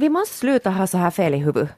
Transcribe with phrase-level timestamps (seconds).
[0.00, 1.70] vi måste sluta ha så här fel i huvudet.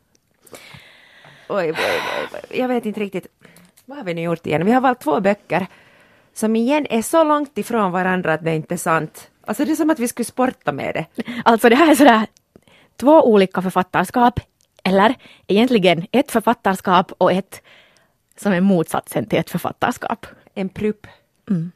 [1.49, 2.59] Oj, oj, oj, oj.
[2.59, 3.27] Jag vet inte riktigt.
[3.85, 4.67] Vad har vi nu gjort igen?
[4.67, 5.67] Vi har valt två böcker
[6.35, 9.31] som igen är så långt ifrån varandra att det inte är sant.
[9.47, 11.25] Alltså det är som att vi skulle sporta med det.
[11.45, 12.27] Alltså det här är sådär
[12.97, 14.41] två olika författarskap,
[14.85, 15.15] eller
[15.47, 17.63] egentligen ett författarskap och ett
[18.37, 20.27] som är motsatsen till ett författarskap.
[20.55, 21.07] En prupp.
[21.51, 21.73] Mm.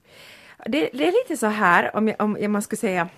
[0.67, 3.09] Det, det, är lite så här, om, jag, om man skulle säga,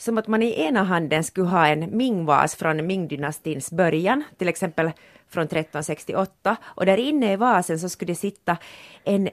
[0.00, 4.90] som att man i ena handen skulle ha en Ming-vas från Ming-dynastins början, till exempel
[5.28, 8.56] från 1368, och där inne i vasen så skulle det sitta
[9.04, 9.28] en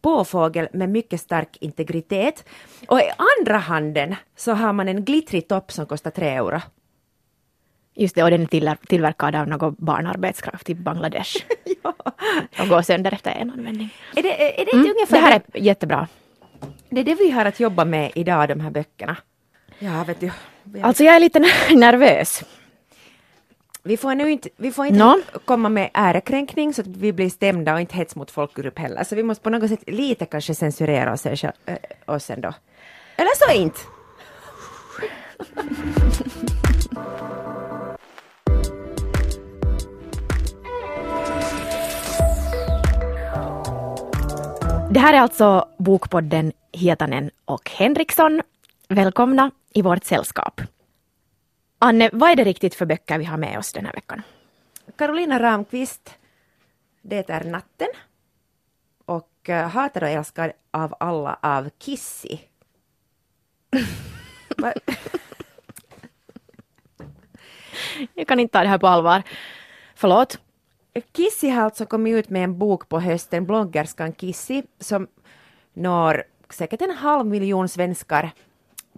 [0.00, 2.44] påfågel med mycket stark integritet.
[2.88, 6.60] Och i andra handen så har man en glittrig topp som kostar tre euro.
[7.94, 11.36] Just det, och den är tillverkad av någon barnarbetskraft i Bangladesh.
[11.82, 11.94] ja.
[12.60, 13.94] Och går sönder efter en användning.
[14.16, 14.94] Är det, är det mm.
[15.08, 16.08] Det här är jättebra.
[16.88, 19.16] Det är det vi har att jobba med idag, de här böckerna.
[19.78, 20.30] Ja, vet du.
[20.82, 21.38] Alltså jag är lite
[21.74, 22.44] nervös.
[23.82, 25.14] Vi får, nu inte, vi får inte no.
[25.44, 29.04] komma med ärekränkning så att vi blir stämda och inte hets mot folkgrupp heller.
[29.04, 31.50] Så vi måste på något sätt lite kanske censurera oss, äh,
[32.06, 32.54] oss ändå.
[33.16, 33.80] Eller så inte.
[44.90, 48.42] Det här är alltså Bokpodden Hietanen och Henriksson.
[48.88, 50.60] Välkomna i vårt sällskap.
[51.78, 54.22] Anne, vad är det riktigt för böcker vi har med oss den här veckan?
[54.96, 56.14] Carolina Ramqvist,
[57.02, 57.88] Det är natten
[59.04, 62.38] och uh, Hatad och älskad av alla av Kissy.
[68.14, 69.22] Jag kan inte ta det här på allvar.
[69.94, 70.38] Förlåt?
[71.12, 75.08] Kissy har alltså kommit ut med en bok på hösten, bloggerskan Kissy, som
[75.72, 78.32] når säkert en halv miljon svenskar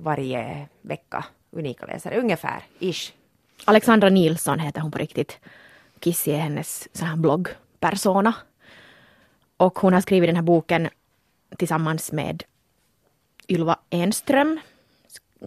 [0.02, 1.24] varje vecka.
[1.50, 3.12] Unika läsare, ungefär, ish.
[3.64, 5.38] Alexandra Nilsson heter hon på riktigt.
[6.00, 8.34] Kissy är hennes sån här bloggpersona.
[9.56, 10.88] Och hon har skrivit den här boken
[11.56, 12.42] tillsammans med
[13.48, 14.60] Ylva Enström,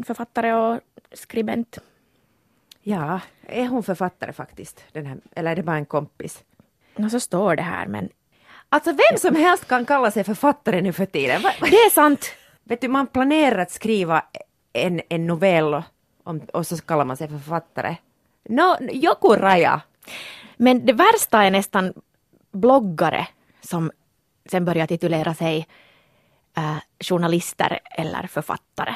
[0.03, 0.79] författare och
[1.13, 1.77] skribent.
[2.81, 4.83] Ja, är hon författare faktiskt?
[4.91, 6.43] Den här, eller är det bara en kompis?
[6.93, 8.09] Och så står det här men...
[8.69, 11.41] Alltså vem som helst kan kalla sig författare nu för tiden.
[11.41, 12.33] Det är sant.
[12.63, 14.23] Vet du, man planerar att skriva
[14.73, 15.83] en, en novell
[16.23, 17.95] om, och så kallar man sig författare.
[18.49, 19.81] No, joku raja.
[20.57, 21.93] Men det värsta är nästan
[22.51, 23.27] bloggare
[23.61, 23.91] som
[24.45, 25.67] sen börjar titulera sig
[26.57, 28.95] äh, journalister eller författare.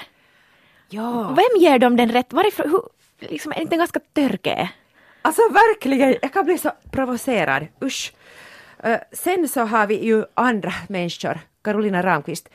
[0.90, 1.24] Ja.
[1.24, 2.34] Vem ger dem den rätt?
[2.34, 2.82] Varifrån, hur,
[3.30, 4.70] liksom, är inte ganska törke?
[5.22, 7.68] Alltså verkligen, jag kan bli så provocerad.
[7.82, 8.14] Usch.
[8.86, 12.50] Uh, sen så har vi ju andra människor, Carolina Ramqvist,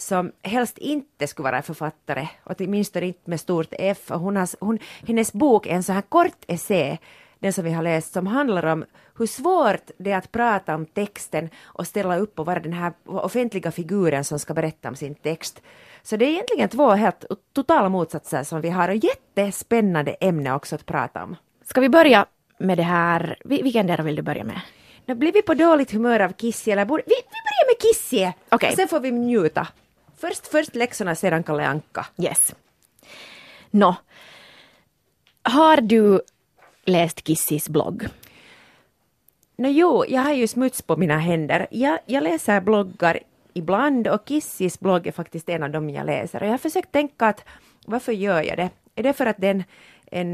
[0.00, 3.98] som helst inte skulle vara författare, åtminstone inte med stort F.
[4.08, 6.98] Hon har, hon, hennes bok är en så här kort essä,
[7.38, 8.84] den som vi har läst, som handlar om
[9.18, 12.92] hur svårt det är att prata om texten och ställa upp och vara den här
[13.04, 15.62] offentliga figuren som ska berätta om sin text.
[16.02, 20.74] Så det är egentligen två helt totala motsatser som vi har och jättespännande ämne också
[20.74, 21.36] att prata om.
[21.64, 22.26] Ska vi börja
[22.58, 24.60] med det här, vilken del vill du börja med?
[25.06, 27.02] Nu blir vi på dåligt humör av Kissie eller borde...
[27.06, 28.34] Vi, vi börjar med Kissie!
[28.50, 28.76] Okay.
[28.76, 29.68] Sen får vi njuta.
[30.20, 32.06] Först, först läxorna, sedan Kalle Anka.
[32.18, 32.54] Yes.
[33.70, 33.94] Nå,
[35.42, 36.20] har du
[36.84, 38.06] läst Kissis blogg?
[39.56, 41.66] No, jo, jag har ju smuts på mina händer.
[41.70, 43.18] Jag, jag läser bloggar
[43.52, 46.40] ibland och Kissis blogg är faktiskt en av dem jag läser.
[46.40, 47.44] Och jag har försökt tänka att
[47.86, 48.70] varför gör jag det?
[48.94, 49.64] Är det för att det är en,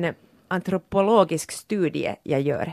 [0.04, 0.14] en
[0.48, 2.72] antropologisk studie jag gör?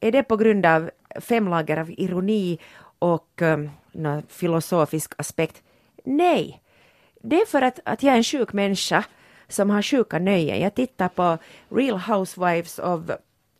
[0.00, 0.90] Är det på grund av
[1.20, 2.58] fem lager av ironi
[2.98, 3.70] och um,
[4.28, 5.62] filosofisk aspekt?
[6.04, 6.62] Nej,
[7.22, 9.04] det är för att, att jag är en sjuk människa
[9.48, 10.60] som har sjuka nöjen.
[10.60, 11.38] Jag tittar på
[11.68, 13.00] Real Housewives of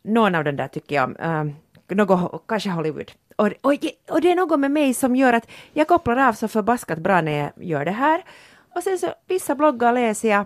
[0.03, 1.51] någon av den där tycker jag uh,
[1.87, 3.11] något, kanske Hollywood.
[3.35, 3.73] Och, och,
[4.09, 7.21] och det är något med mig som gör att jag kopplar av så förbaskat bra
[7.21, 8.23] när jag gör det här.
[8.75, 10.45] Och sen så vissa bloggar läser jag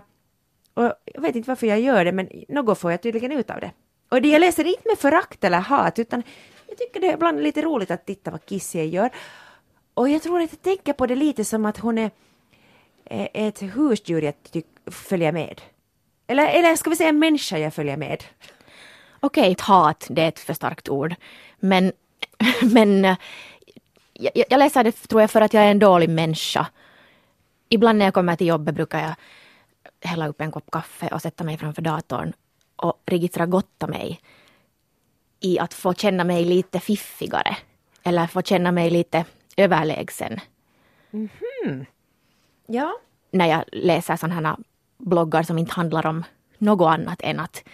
[0.74, 3.60] och jag vet inte varför jag gör det men något får jag tydligen ut av
[3.60, 3.70] det.
[4.08, 6.22] Och det jag läser inte med förakt eller hat utan
[6.68, 9.10] jag tycker det är ibland lite roligt att titta vad Kissie gör.
[9.96, 12.10] Och jag tror att jag tänker på det lite som att hon är
[13.34, 14.34] ett husdjur jag
[14.86, 15.60] följer med.
[16.26, 18.24] Eller, eller ska vi säga en människa jag följer med.
[19.20, 21.14] Okej, okay, hat, det är ett för starkt ord.
[21.60, 21.92] Men,
[22.72, 23.04] men
[24.12, 26.66] jag, jag läser det tror jag för att jag är en dålig människa.
[27.68, 29.14] Ibland när jag kommer till jobbet brukar jag
[30.08, 32.32] hälla upp en kopp kaffe och sätta mig framför datorn
[32.76, 34.20] och registrera gotta mig
[35.40, 37.56] i att få känna mig lite fiffigare.
[38.02, 39.24] Eller få känna mig lite
[39.56, 40.40] överlägsen.
[41.12, 41.28] Mm
[41.64, 41.86] -hmm.
[42.66, 42.92] Ja.
[43.30, 44.56] När jag läser sådana här
[44.98, 46.24] bloggar som inte handlar om
[46.58, 47.64] något annat än att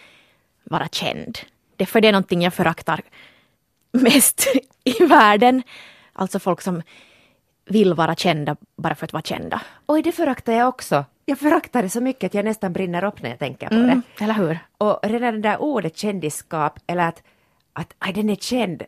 [0.65, 1.39] vara känd.
[1.77, 3.01] Det är för det är någonting jag föraktar
[3.93, 4.47] mest
[4.85, 5.63] i världen.
[6.13, 6.83] Alltså folk som
[7.65, 9.63] vill vara kända bara för att vara kända.
[9.87, 11.05] Oj, det föraktar jag också.
[11.25, 14.03] Jag föraktar det så mycket att jag nästan brinner upp när jag tänker på Mm,
[14.19, 14.25] det.
[14.25, 14.59] eller hur?
[14.79, 17.23] Och redan det där ordet kändisskap, eller att,
[17.73, 18.83] att aj, den är känd,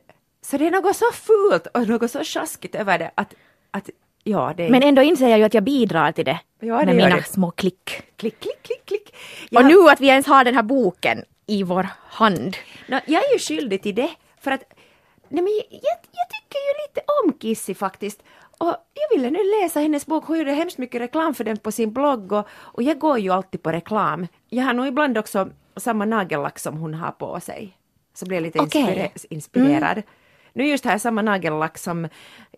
[0.45, 3.35] så det är något så fult och något så sjaskigt över det att,
[3.71, 3.91] att
[4.25, 4.71] ja, det är...
[4.71, 7.23] Men ändå inser jag ju att jag bidrar till det Ja, det med mina det.
[7.23, 8.03] små klick.
[8.17, 9.09] klick, klick, klick, klick.
[9.51, 12.57] Och Jag- nu att vi ens har den här boken i vår hand.
[12.89, 14.11] Nå, jag är ju skyldig till det,
[14.41, 14.63] för att
[15.29, 18.23] nej, men jag, jag, jag tycker ju lite om Kissy faktiskt.
[18.59, 21.73] Och jag ville nu läsa hennes bok, hon gjorde hemskt mycket reklam för den på
[21.73, 24.27] sin blogg och, och jag går ju alltid på reklam.
[24.49, 27.79] Jag har nog ibland också samma nagellack som hon har på sig.
[28.15, 30.03] Så blir jag lite inspire- inspirerad.
[30.57, 32.09] Nu just här samma nagellack som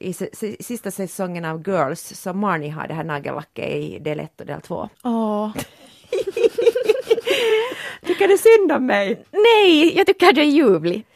[0.00, 0.12] i
[0.60, 4.60] sista säsongen av Girls, som Marnie har det här nagellacket i del 1 och del
[4.60, 4.88] 2.
[5.04, 5.56] Åh.
[8.06, 9.24] Tycker du synd om mig?
[9.30, 11.06] Nej, jag tycker det är ljuvlig.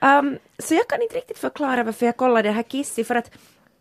[0.00, 3.30] Um, så jag kan inte riktigt förklara varför jag kollade det här Kissy för att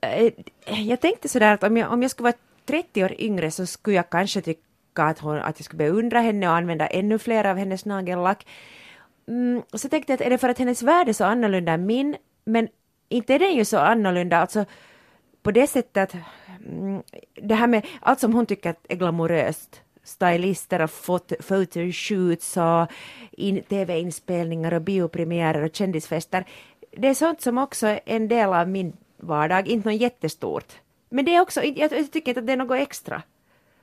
[0.02, 0.34] eh,
[0.66, 3.96] jag tänkte sådär att om jag, om jag skulle vara 30 år yngre så skulle
[3.96, 7.58] jag kanske tycka att, hon, att jag skulle beundra henne och använda ännu fler av
[7.58, 8.46] hennes nagellack.
[9.28, 11.86] Mm, så tänkte jag att är det för att hennes värld är så annorlunda än
[11.86, 12.16] min,
[12.46, 12.68] men
[13.10, 14.66] inte är den ju så annorlunda, alltså
[15.44, 16.22] på det sättet att
[16.66, 17.04] mm,
[17.34, 22.92] det här med allt som hon tycker är glamoröst, stylister och fot- photoshoots och
[23.32, 26.46] in, tv-inspelningar och biopremiärer och kändisfester,
[26.92, 30.74] det är sånt som också är en del av min vardag, inte något jättestort.
[31.10, 33.22] Men det är också, jag, jag tycker inte att det är något extra.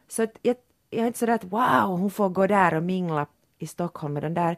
[0.09, 0.57] Så att jag,
[0.91, 3.27] jag är inte sådär att wow, hon får gå där och mingla
[3.59, 4.57] i Stockholm med den där.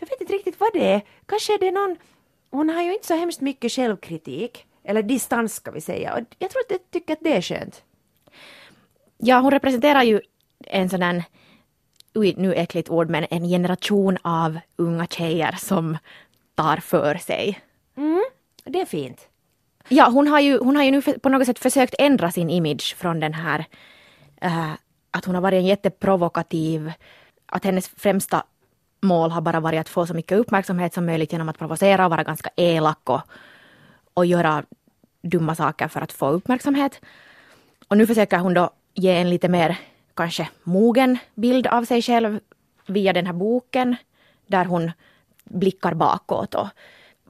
[0.00, 1.02] Jag vet inte riktigt vad det är.
[1.26, 1.96] Kanske är det någon,
[2.50, 6.14] hon har ju inte så hemskt mycket självkritik, eller distans ska vi säga.
[6.14, 7.82] Och jag tror att jag tycker att det är skönt.
[9.18, 10.20] Ja, hon representerar ju
[10.66, 11.24] en sån där,
[12.14, 15.98] oj, nu äckligt ord, men en generation av unga tjejer som
[16.54, 17.60] tar för sig.
[17.96, 18.24] Mm,
[18.64, 19.28] det är fint.
[19.88, 22.96] Ja, hon har ju, hon har ju nu på något sätt försökt ändra sin image
[22.96, 23.64] från den här
[24.40, 24.72] eh,
[25.10, 26.92] att hon har varit en jätteprovokativ,
[27.46, 28.44] att hennes främsta
[29.00, 32.10] mål har bara varit att få så mycket uppmärksamhet som möjligt genom att provocera och
[32.10, 33.20] vara ganska elak och,
[34.14, 34.64] och göra
[35.22, 37.00] dumma saker för att få uppmärksamhet.
[37.88, 39.78] Och nu försöker hon då ge en lite mer
[40.14, 42.40] kanske mogen bild av sig själv
[42.86, 43.96] via den här boken
[44.46, 44.92] där hon
[45.44, 46.68] blickar bakåt och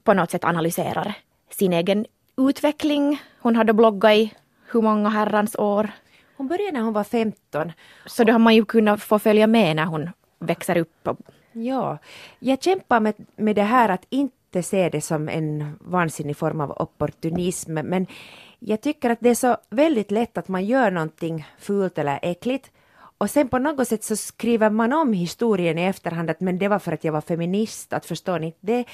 [0.03, 1.15] på något sätt analyserar
[1.51, 2.07] sin egen
[2.37, 3.23] utveckling.
[3.41, 4.35] Hon hade bloggat i
[4.71, 5.91] hur många herrans år.
[6.37, 7.73] Hon började när hon var 15.
[8.07, 11.09] Så då har man ju kunnat få följa med när hon växer upp.
[11.09, 11.19] Och,
[11.53, 11.99] Ja,
[12.39, 16.71] jag kämpar med, med det här att inte se det som en vansinnig form av
[16.71, 18.07] opportunism, men
[18.59, 22.71] jag tycker att det är så väldigt lätt att man gör någonting fult eller äckligt
[23.19, 26.69] och sen på något sätt så skriver man om historien i efterhand att men det
[26.69, 28.85] var för att jag var feminist, att förstår ni inte det?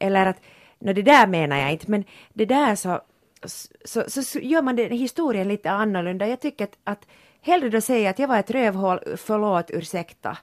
[0.00, 0.40] Eller att,
[0.78, 3.00] no, det där menar jag inte, men det där så,
[3.84, 6.26] så, så, så gör man den historien lite annorlunda.
[6.26, 7.06] Jag tycker att, att
[7.40, 10.38] hellre då säga att jag var ett rövhål, förlåt, ursäkta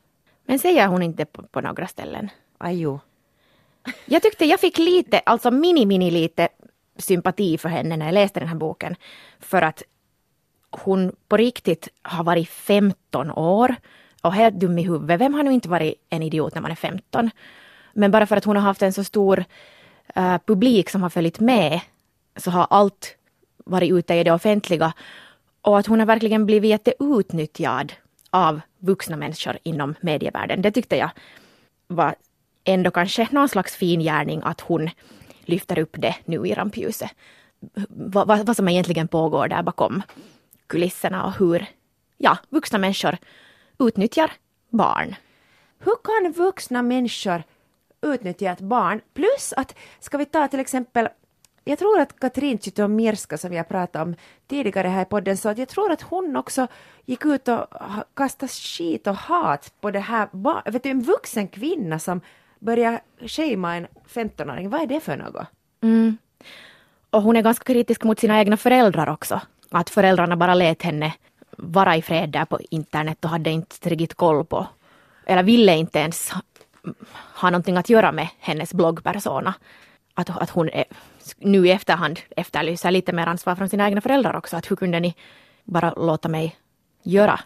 [0.46, 2.30] men säger hon inte på, på några ställen.
[2.58, 3.00] Ajo.
[4.06, 6.48] Jag tyckte jag fick lite, alltså mini-mini lite
[6.98, 8.96] sympati för henne när jag läste den här boken.
[9.40, 9.84] För att
[10.72, 13.76] hon på riktigt har varit 15 år
[14.22, 15.22] och helt dum i huvudet.
[15.22, 17.30] Vem har nu inte varit en idiot när man är 15?
[17.94, 19.46] Men bara för att hon har haft en så stor
[20.16, 21.82] eh, publik som har följt med
[22.36, 23.16] så har allt
[23.66, 24.94] varit ute i det offentliga.
[25.62, 27.94] Och att hon har verkligen blivit jätteutnyttjad
[28.30, 30.62] av vuxna människor inom medievärlden.
[30.62, 31.10] Det tyckte jag
[31.88, 32.16] var
[32.64, 34.90] ändå kanske någon slags fin gärning att hon
[35.46, 37.12] lyfter upp det nu i rampljuset.
[37.90, 40.02] Vad, vad, vad som egentligen pågår där bakom
[40.68, 41.66] kulisserna och hur
[42.18, 43.18] ja, vuxna människor
[43.80, 44.32] utnyttjar
[44.70, 45.16] barn.
[45.80, 47.44] Hur kan vuxna människor
[48.02, 49.02] utnyttja ett barn?
[49.14, 51.10] Plus att, ska vi ta till exempel,
[51.68, 54.16] jag tror att Katrin Zytomierska som jag pratade om
[54.48, 56.68] tidigare här i podden sa att jag tror att hon också
[57.06, 57.68] gick ut och
[58.14, 60.30] kastade skit och hat på det här.
[60.72, 62.22] Vet du, en vuxen kvinna som
[62.60, 65.48] börjar shama en 15-åring, vad är det för något?
[65.82, 66.18] Mm.
[67.10, 69.42] Och hon är ganska kritisk mot sina egna föräldrar också.
[69.70, 71.14] Att föräldrarna bara lät henne
[71.58, 74.68] vara i fred där på internet och hade inte riktigt koll på,
[75.26, 76.42] eller ville inte ens ha-
[77.42, 79.54] ha någonting att göra med hennes bloggpersona.
[80.14, 80.86] Att, att hon är,
[81.38, 84.58] nu i efterhand efterlyser lite mer ansvar från sina egna föräldrar också.
[84.58, 85.16] Att hur kunde ni
[85.64, 86.56] bara låta mig
[87.04, 87.40] göra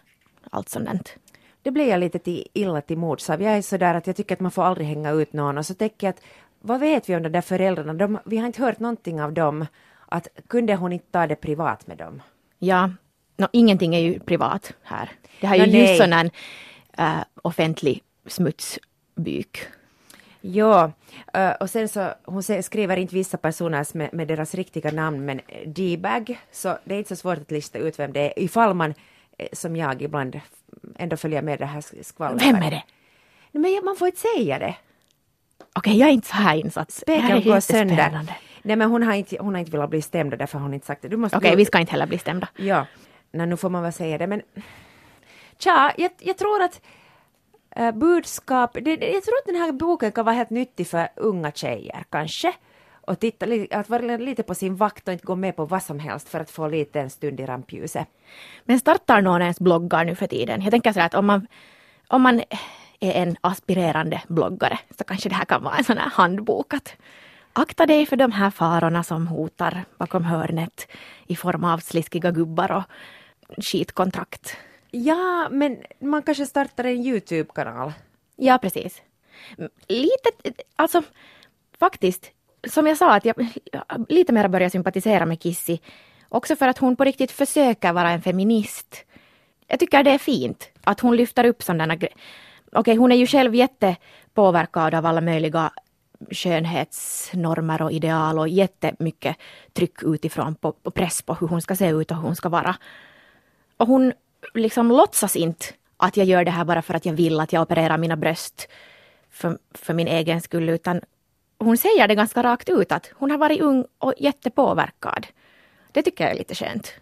[0.50, 1.16] allt sådant?
[1.62, 3.42] Det blir jag lite till, illa till mods av.
[3.42, 5.74] Jag är sådär att jag tycker att man får aldrig hänga ut någon och så
[5.74, 6.22] tänker jag att
[6.60, 7.94] vad vet vi om de där föräldrarna?
[7.94, 9.66] De, vi har inte hört någonting av dem.
[10.06, 12.22] Att kunde hon inte ta det privat med dem?
[12.58, 12.90] Ja,
[13.36, 15.10] no, ingenting är ju privat här.
[15.40, 16.30] Det här är Nå, ju just sån här
[16.98, 19.58] äh, offentlig smutsbyk.
[20.40, 20.92] Ja,
[21.34, 25.40] eh, och sen så hon skriver inte vissa personer med, med deras riktiga namn men
[25.66, 28.94] D-bag, så det är inte så svårt att lista ut vem det är ifall man
[29.38, 30.40] eh, som jag ibland
[30.96, 32.42] ändå följer med det här skvallret.
[32.42, 32.82] Vem är det?
[33.52, 34.76] Men man får inte säga det.
[35.72, 36.90] Okej, jag är inte så här insatt.
[36.90, 38.20] Spegeln går sönder.
[38.62, 40.74] Nej men hon har inte, hon har inte velat bli stämd och därför har hon
[40.74, 41.08] inte sagt det.
[41.08, 42.48] Du måste Okej, du- vi ska inte heller bli stämda.
[42.56, 42.86] Ja,
[43.32, 44.42] Nej, nu får man väl säga det men
[45.58, 46.80] tja, jag, jag tror att
[47.76, 51.08] eh, budskap, det, det- jag tror att den här boken kan vara helt nyttig för
[51.16, 52.52] unga tjejer kanske.
[53.02, 55.98] Och titta, att vara lite på sin vakt och inte gå med på vad som
[55.98, 58.08] helst för att få lite en stund i rampljuset.
[58.64, 60.62] Men startar någon ens bloggar nu för tiden?
[60.62, 61.46] Jag tänker så här att om man,
[62.08, 62.40] om man
[63.00, 66.96] är en aspirerande bloggare så kanske det här kan vara en sån här handbok att
[67.52, 70.88] akta dig för de här farorna som hotar bakom hörnet
[71.26, 72.84] i form av sliskiga gubbar och
[73.64, 74.56] skitkontrakt.
[74.90, 77.92] Ja, men man kanske startar en YouTube-kanal.
[78.36, 79.02] Ja, precis.
[79.88, 80.30] Lite,
[80.76, 81.02] alltså
[81.78, 82.30] faktiskt,
[82.68, 83.46] som jag sa, att jag
[84.08, 85.78] lite mer börjar sympatisera med Kissy.
[86.28, 89.04] Också för att hon på riktigt försöker vara en feminist.
[89.66, 92.16] Jag tycker det är fint att hon lyfter upp sådana grejer.
[92.72, 95.70] Okej, hon är ju själv jättepåverkad av alla möjliga
[96.30, 99.36] skönhetsnormer och ideal och jättemycket
[99.72, 102.48] tryck utifrån på, på press på hur hon ska se ut och hur hon ska
[102.48, 102.76] vara.
[103.76, 104.12] Och hon
[104.54, 105.66] liksom låtsas inte
[105.96, 108.68] att jag gör det här bara för att jag vill att jag opererar mina bröst
[109.30, 111.00] för, för min egen skull, utan
[111.58, 115.26] hon säger det ganska rakt ut att hon har varit ung och jättepåverkad.
[115.92, 116.92] Det tycker jag är lite skönt.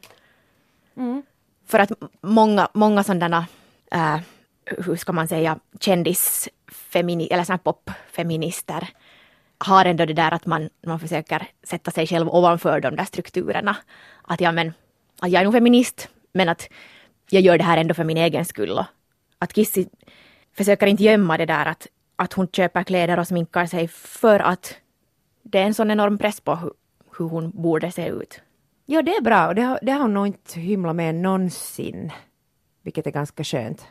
[1.66, 3.46] För att många, många sådana,
[3.92, 4.18] äh,
[4.64, 8.88] hur ska man säga, kändisfemini, eller såna popfeminister
[9.58, 13.76] har ändå det där att man, man försöker sätta sig själv ovanför de där strukturerna.
[14.22, 14.72] Att, ja, men,
[15.20, 16.68] att jag är nog feminist, men att
[17.30, 18.70] jag gör det här ändå för min egen skull.
[18.70, 18.84] Och
[19.38, 19.86] att Kissy
[20.56, 24.76] försöker inte gömma det där att, att hon köper kläder och sminkar sig för att
[25.42, 26.72] det är en sån enorm press på hur,
[27.18, 28.40] hur hon borde se ut.
[28.86, 32.12] Ja, det är bra och det har, det har hon nog inte hymlat med någonsin.
[32.82, 33.86] Vilket är ganska skönt.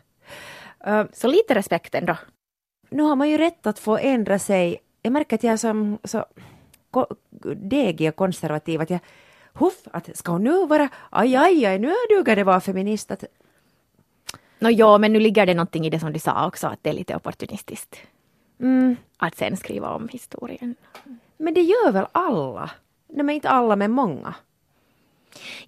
[0.87, 2.17] Uh, Så lite respekt ändå.
[2.89, 4.77] nu har man ju rätt att få ändra sig.
[5.01, 6.25] Jag märker att jag är som, så
[7.55, 8.81] degig och konservativ.
[8.81, 8.99] Att jag,
[9.59, 13.11] huff, att ska hon nu vara, aj, aj, aj, nu duger det vara feminist.
[13.11, 13.23] Att,
[14.59, 16.89] Nå ja, men nu ligger det någonting i det som du sa också, att det
[16.89, 17.95] är lite opportunistiskt.
[18.59, 20.75] mm, Att sen skriva om historien.
[21.37, 22.69] men det gör väl alla?
[23.07, 24.33] Nej, men inte alla, men många.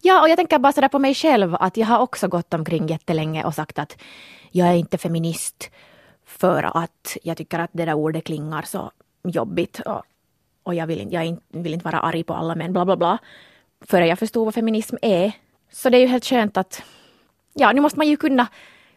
[0.02, 2.88] Ja, och jag tänker bara sådär på mig själv att jag har också gått omkring
[2.88, 3.98] jättelänge och sagt att
[4.52, 5.70] jag är inte feminist
[6.26, 8.92] för att jag tycker att det där ordet klingar så
[9.24, 10.02] jobbigt och,
[10.64, 13.18] och jag, vill inte, jag vill inte vara arg på alla män, bla bla bla.
[13.82, 15.32] Före jag förstod vad feminism är.
[15.72, 16.84] Så det är ju helt skönt att
[17.54, 18.48] ja, nu måste man ju kunna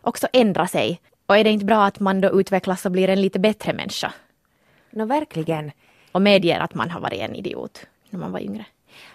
[0.01, 1.01] också ändra sig.
[1.27, 4.13] Och är det inte bra att man då utvecklas och blir en lite bättre människa?
[4.91, 5.73] Nå, verkligen.
[6.13, 8.65] Och medger att man har varit en idiot när man var yngre.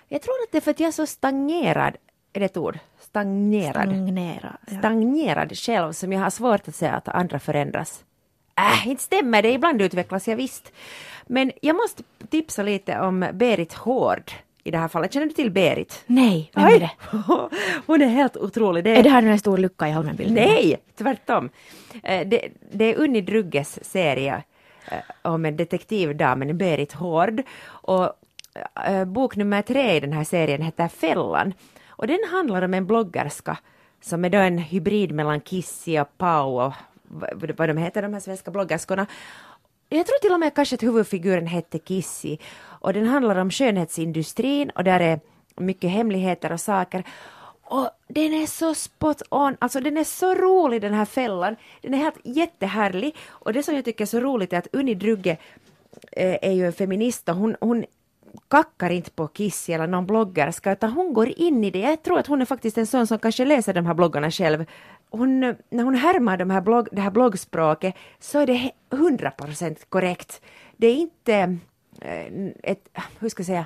[0.07, 1.97] Jag tror att det är för att jag är så stagnerad,
[2.33, 2.79] är det ett ord?
[2.99, 3.73] Stagnerad.
[3.73, 4.57] Stagnera.
[4.67, 4.79] Ja.
[4.79, 8.03] Stagnerad själv som jag har svårt att säga att andra förändras.
[8.57, 10.71] Äh, inte stämmer det, ibland utvecklas jag visst.
[11.27, 14.31] Men jag måste tipsa lite om Berit Hård
[14.67, 15.13] i det här fallet.
[15.13, 16.03] Känner du till Berit?
[16.07, 16.91] Nej, vem är det?
[17.85, 18.83] Hon är helt otrolig.
[18.83, 20.35] Det Är det här nu en stor lucka i Holmenbilden?
[20.35, 21.49] Nej, tvärtom.
[22.03, 24.43] Eh, Det, det är Unni Drugges serie
[24.91, 24.97] eh,
[25.31, 27.41] om en detektivdamen Berit Hård.
[27.67, 28.11] Och
[28.87, 31.53] eh, bok nummer tre i den här serien heter Fällan.
[31.87, 33.57] Och den handlar om en bloggerska
[34.01, 36.73] som är då en hybrid mellan Kissy och Pau och
[37.57, 39.05] vad de heter, de här svenska bloggerskorna.
[39.89, 42.37] Jag tror till och med kanske att huvudfiguren hette Kissy.
[42.79, 45.19] Och den handlar om skönhetsindustrin och där är
[45.55, 47.03] mycket hemligheter och saker.
[47.69, 51.55] Och den är så spot on, alltså den är så rolig den här fällan.
[51.81, 53.15] Den är helt jättehärlig.
[53.27, 55.37] Och det som jag tycker är så roligt är att Unni Drugge
[56.11, 57.85] eh, är ju en feminist och hon, hon
[58.47, 61.79] kackar inte på Kissy eller någon bloggerska utan hon går in i det.
[61.79, 64.65] Jag tror att hon är faktiskt en sån som kanske läser de här bloggarna själv.
[65.09, 70.41] Hon, när hon härmar de här blogg, det här bloggspråket så är det 100% korrekt.
[70.77, 71.57] Det är inte
[72.01, 72.25] Eh,
[72.63, 72.89] ett,
[73.19, 73.65] hur ska jag säga,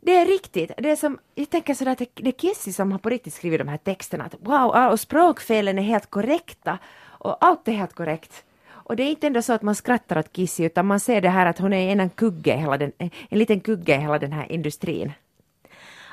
[0.00, 0.70] det är riktigt.
[0.78, 3.58] Det är som, jag tänker sådär att det, är Kissy som har på riktigt skrivit
[3.58, 4.24] de här texterna.
[4.24, 6.78] Att wow, och språkfelen är helt korrekta.
[7.02, 8.44] Och allt är helt korrekt.
[8.66, 11.28] Och det är inte ändå så att man skrattar åt Kissy utan man ser det
[11.28, 14.52] här att hon är en kugge hela den, en liten kugge i hela den här
[14.52, 15.12] industrin.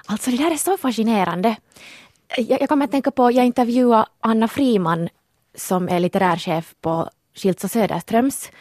[0.05, 1.55] Alltså det där är så fascinerande.
[2.37, 5.09] Jag, jag kommer att tänka på, jag intervjuade Anna Friman
[5.55, 8.51] som är litterärchef på Schiltz och Söderströms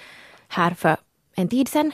[0.49, 0.97] här för
[1.35, 1.93] en tid sedan.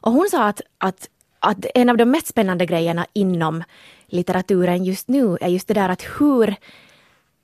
[0.00, 3.64] Och hon sa att, att, att en av de mest spännande grejerna inom
[4.06, 6.56] litteraturen just nu är just det där att hur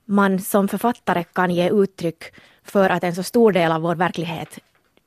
[0.04, 2.24] man som författare kan ge uttryck
[2.64, 4.58] för att en så stor del av vår verklighet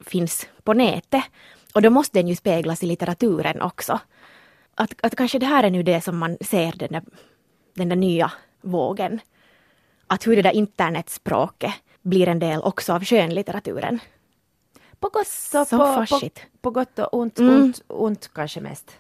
[0.06, 1.24] finns på nätet.
[1.74, 4.00] Och då måste den ju speglas i litteraturen också.
[4.75, 7.03] Att, att kanske det här är nu det som man ser den där,
[7.74, 9.20] den där nya vågen.
[10.08, 14.00] Att hur det där internetspråket blir en del också av skönlitteraturen.
[15.00, 16.41] På gott och Så på, på, farsigt.
[16.62, 17.62] på gott och ont, Mm.
[17.62, 18.98] ont, ont kanske mest.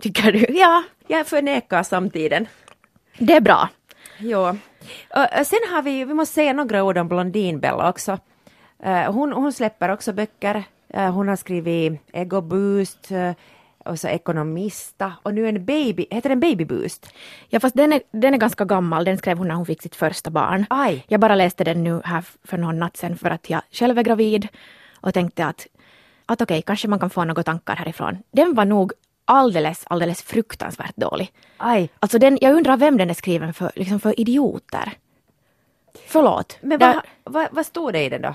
[0.00, 0.46] Tycker du?
[0.48, 2.46] Ja, Jag förnekar samtiden.
[3.18, 3.68] det är bra.
[4.18, 4.56] Ja.
[5.10, 8.18] Och, sen har vi, vi måste säga några ord om Blondinbella också.
[9.08, 10.64] Hon, hon släpper också böcker.
[10.94, 13.08] Hon har skrivit Ego Boost
[13.78, 17.12] och så Ekonomista och nu en baby, heter den Baby Boost?
[17.48, 19.04] Ja, fast den är, den är ganska gammal.
[19.04, 20.66] Den skrev hon när hon fick sitt första barn.
[20.70, 21.04] Aj.
[21.08, 24.02] Jag bara läste den nu här för någon natt sedan för att jag själv är
[24.02, 24.48] gravid
[25.06, 25.66] och tänkte att,
[26.26, 28.18] att okej, kanske man kan få några tankar härifrån.
[28.30, 28.92] Den var nog
[29.24, 31.32] alldeles, alldeles fruktansvärt dålig.
[31.56, 31.88] Aj.
[31.98, 34.92] Alltså den, jag undrar vem den är skriven för, liksom för idioter.
[36.06, 36.58] Förlåt.
[36.60, 38.34] Men Där- vad, vad, vad stod det i den då?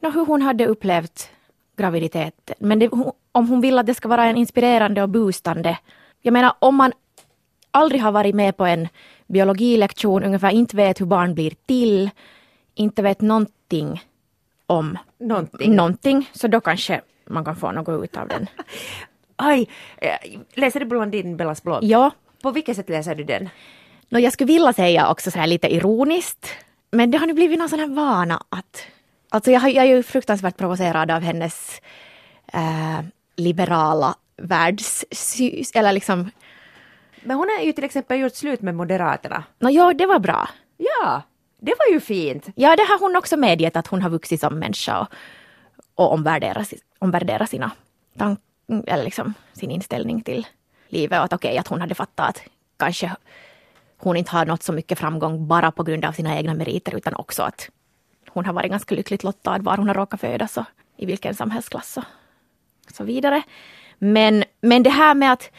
[0.00, 1.30] Nå, hur hon hade upplevt
[1.76, 2.56] graviditeten.
[2.58, 2.90] Men det,
[3.32, 5.78] om hon vill att det ska vara en inspirerande och boostande.
[6.20, 6.92] Jag menar om man
[7.70, 8.88] aldrig har varit med på en
[9.26, 12.10] biologilektion, ungefär inte vet hur barn blir till,
[12.74, 14.02] inte vet någonting
[14.66, 15.76] om Någonting.
[15.76, 18.46] någonting, så då kanske man kan få något ut av den.
[19.36, 19.68] Aj.
[19.96, 20.16] Eh,
[20.54, 21.84] Läser du Blondinbellas blogg?
[21.84, 22.10] Ja,
[22.42, 23.48] På vilket sätt läser du den?
[24.08, 26.48] Nå, jag skulle vilja säga också så här lite ironiskt,
[26.90, 28.86] men det har nu blivit någon sån här vana att...
[29.28, 31.80] Alltså jag, har, jag är ju fruktansvärt provocerad av hennes
[32.52, 33.00] eh,
[33.36, 36.30] liberala världssyn, eller liksom...
[37.22, 39.44] Men hon har ju till exempel gjort slut med Moderaterna.
[39.58, 40.48] Nå, ja, det var bra.
[40.76, 41.22] Ja,
[41.64, 42.46] det var ju fint.
[42.54, 45.08] Ja, det har hon också medgett att hon har vuxit som människa och,
[45.94, 46.66] och omvärderar,
[46.98, 47.70] omvärdera sina
[48.18, 48.44] tankar
[48.86, 50.46] eller liksom sin inställning till
[50.88, 52.42] livet och att okej, att hon hade fattat att
[52.76, 53.16] kanske
[53.98, 57.14] hon inte har nått så mycket framgång bara på grund av sina egna meriter utan
[57.14, 57.68] också att
[58.28, 60.64] hon har varit ganska lyckligt lottad var hon har råkat födas och
[60.96, 62.04] i vilken samhällsklass och
[62.94, 63.42] så vidare.
[63.98, 65.50] Men, men det här med att,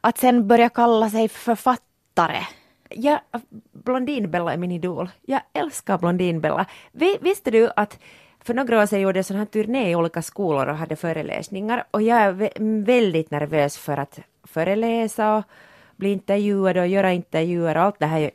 [0.00, 2.46] att sen börja kalla sig författare
[2.90, 3.20] Ja,
[3.72, 5.08] Blondinbella är min idol.
[5.22, 6.66] Jag älskar Blondinbella.
[7.20, 7.98] Visste du att
[8.40, 11.84] för några år sedan gjorde jag sån här turné i olika skolor och hade föreläsningar
[11.90, 12.50] och jag är
[12.84, 15.44] väldigt nervös för att föreläsa och
[15.96, 18.30] bli intervjuad och göra intervjuer och allt det här.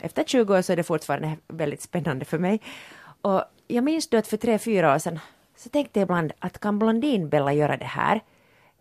[0.00, 2.60] Efter 20 år så är det fortfarande väldigt spännande för mig.
[3.22, 5.18] Och jag minns då att för tre, fyra år sedan
[5.56, 8.20] så tänkte jag ibland att kan Blondinbella göra det här?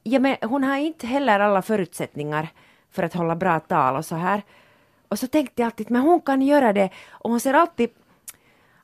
[0.04, 2.48] Ja, men hon har inte heller alla förutsättningar
[2.92, 4.42] för att hålla bra tal och så här.
[5.10, 6.90] Och så tänkte jag alltid, men hon kan göra det.
[7.10, 7.90] Och hon ser alltid...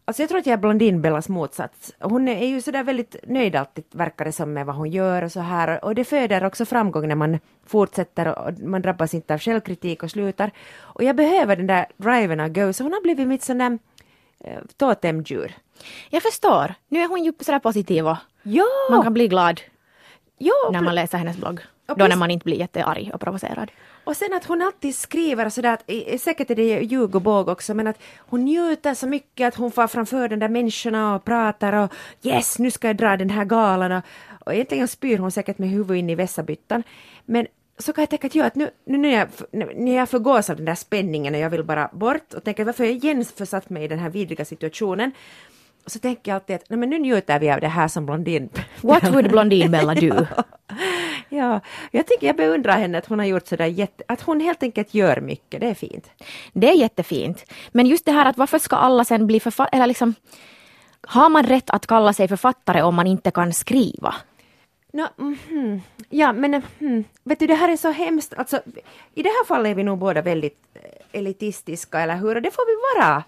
[0.08, 1.94] Alltså jag tror att jag är Blondinbellas motsats.
[2.00, 5.32] Hon är ju sådär väldigt nöjd alltid, verkar det som, med vad hon gör och
[5.32, 5.86] så här.
[5.86, 10.12] Och det föder också framgång när man fortsätter och man drabbas inte av självkritik och
[10.12, 10.52] slutar.
[10.80, 13.80] Och jag behöver den där driven och go, så hon har blivit mitt sån där
[14.40, 15.56] eh, totemdjur.
[16.10, 16.74] Jag förstår.
[16.88, 18.66] Nu är hon ju sådär positiv och Ja!
[18.90, 19.62] man kan bli glad
[20.38, 21.60] ja när man läser hennes blogg.
[21.86, 23.72] Då när man inte blir jättearg och provocerad.
[24.06, 27.74] Och sen att hon alltid skriver sådär, att, säkert är det ljug och båg också,
[27.74, 31.74] men att hon njuter så mycket att hon får framför den där människorna och pratar
[31.74, 34.04] och yes, nu ska jag dra den här galan och,
[34.46, 36.84] och egentligen spyr hon säkert med huvudet in i vässabyttan.
[37.26, 39.28] Men så kan jag tänka att, ja, att nu, nu när, jag,
[39.76, 42.84] när jag förgås av den där spänningen och jag vill bara bort och tänker varför
[42.84, 45.12] har jag igen försatt mig i den här vidriga situationen
[45.88, 48.50] så tänker jag alltid att nej, men nu njuter vi av det här som blondin.
[48.82, 50.26] What would Blondinbella do?
[51.30, 51.60] Ja,
[51.92, 54.94] jag tycker jag beundrar henne att hon har gjort sådär jätte, att hon helt enkelt
[54.94, 56.10] gör mycket, det är fint.
[56.54, 57.46] Det är jättefint.
[57.72, 60.14] Men just det här att varför ska alla sen bli författare, eller liksom
[61.02, 64.16] har man rätt att kalla sig författare om man inte kan skriva?
[64.94, 65.82] Nå, mhm.
[66.10, 67.04] Ja, men mhm.
[67.24, 68.34] vet du, det här är så hemskt.
[68.38, 68.60] Alltså,
[69.14, 72.36] I det här fallet är vi nog båda väldigt eh, elitistiska, eller hur?
[72.36, 73.24] Och det får vi vara.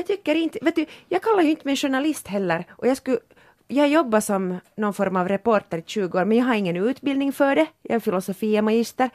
[0.00, 2.64] Jag tycker inte, vet du, jag kallar ju inte mig journalist heller.
[2.70, 3.18] Och jag skulle,
[3.68, 7.32] jag jobbar som någon form av reporter i 20 år, men jag har ingen utbildning
[7.32, 7.66] för det.
[7.82, 9.10] Jag är filosofie magister.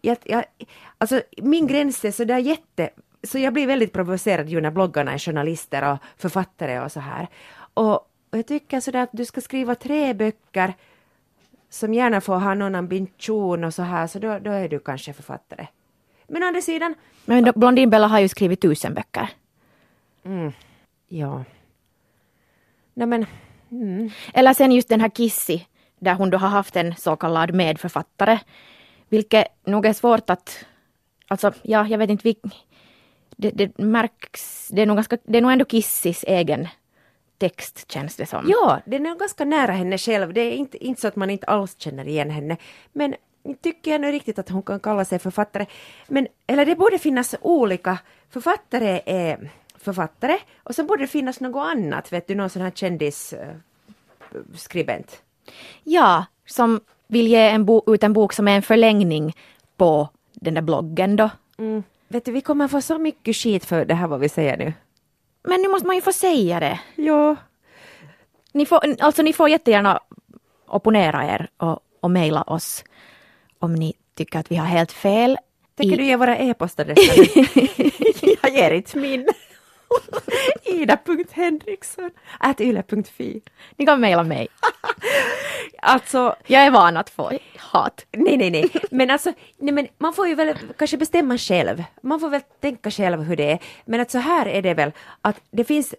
[0.00, 0.44] Jag, jag,
[0.98, 2.90] alltså, min gräns är sådär jätte...
[3.22, 7.28] Så jag blir väldigt provocerad ju när bloggarna är journalister och författare och så här.
[7.74, 10.74] Och, och jag tycker sådär att du ska skriva tre böcker
[11.70, 15.12] som gärna får ha någon ambition och så här, så då, då är du kanske
[15.12, 15.66] författare.
[16.28, 19.30] Men å andra sidan, Men Blondinbella har ju skrivit tusen böcker
[21.08, 21.44] ja.
[22.94, 23.26] Nej men,
[23.70, 24.10] mm.
[24.34, 25.60] Eller sen just den här Kissy,
[25.98, 28.38] där hon då har haft en så kallad medförfattare.
[29.08, 30.64] Vilket nog är svårt att...
[31.28, 32.38] Alltså, ja, jag vet inte vilk,
[33.36, 34.68] det, det märks...
[34.68, 36.68] Det är, nog ganska, det är nog ändå Kissys egen
[37.38, 38.44] text, känns det som.
[38.48, 40.32] Ja, den är ganska nära henne själv.
[40.32, 42.56] Det är inte, inte så att man inte alls känner igen henne.
[42.92, 43.14] Men
[43.62, 45.66] tycker jag nu riktigt att hon kan kalla sig författare.
[46.08, 47.98] Men, eller det borde finnas olika.
[48.30, 49.50] Författare är
[49.82, 55.22] författare och så borde det finnas något annat, vet du, någon sån här kändisskribent.
[55.84, 59.36] Ja, som vill ge en bo- ut en bok som är en förlängning
[59.76, 61.30] på den där bloggen då.
[61.58, 61.82] Mm.
[62.08, 64.72] Vet du, vi kommer få så mycket skit för det här vad vi säger nu.
[65.42, 66.80] Men nu måste man ju få säga det.
[66.96, 67.36] Ja.
[68.52, 70.00] Ni får, alltså ni får jättegärna
[70.66, 72.84] opponera er och, och mejla oss
[73.58, 75.38] om ni tycker att vi har helt fel.
[75.74, 77.28] Tänker i- du ge våra e-postadresser?
[78.42, 79.28] jag ger inte min.
[80.64, 83.42] Ida.henriksson at yle.fi.
[83.76, 84.48] Ni kan mejla mig.
[85.82, 88.06] Alltså, Jag är van att få hat.
[88.12, 88.70] nej, nej, nej.
[88.90, 91.84] Men alltså, nej, men man får ju väl kanske bestämma själv.
[92.02, 93.58] Man får väl tänka själv hur det är.
[93.84, 95.94] Men att så här är det väl, att det finns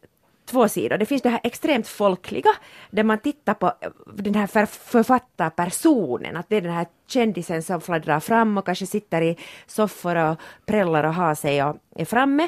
[0.46, 0.98] två sidor.
[0.98, 2.50] Det finns det här extremt folkliga,
[2.90, 3.74] där man tittar på
[4.16, 8.86] den här för, författarpersonen, att det är den här kändisen som fladdrar fram och kanske
[8.86, 12.48] sitter i soffor och prällar och har sig och är framme.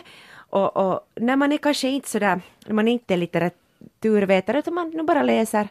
[0.54, 4.90] Och, och när man är kanske inte sådär, när man inte är litteraturvetare, utan man
[4.90, 5.68] nu bara läser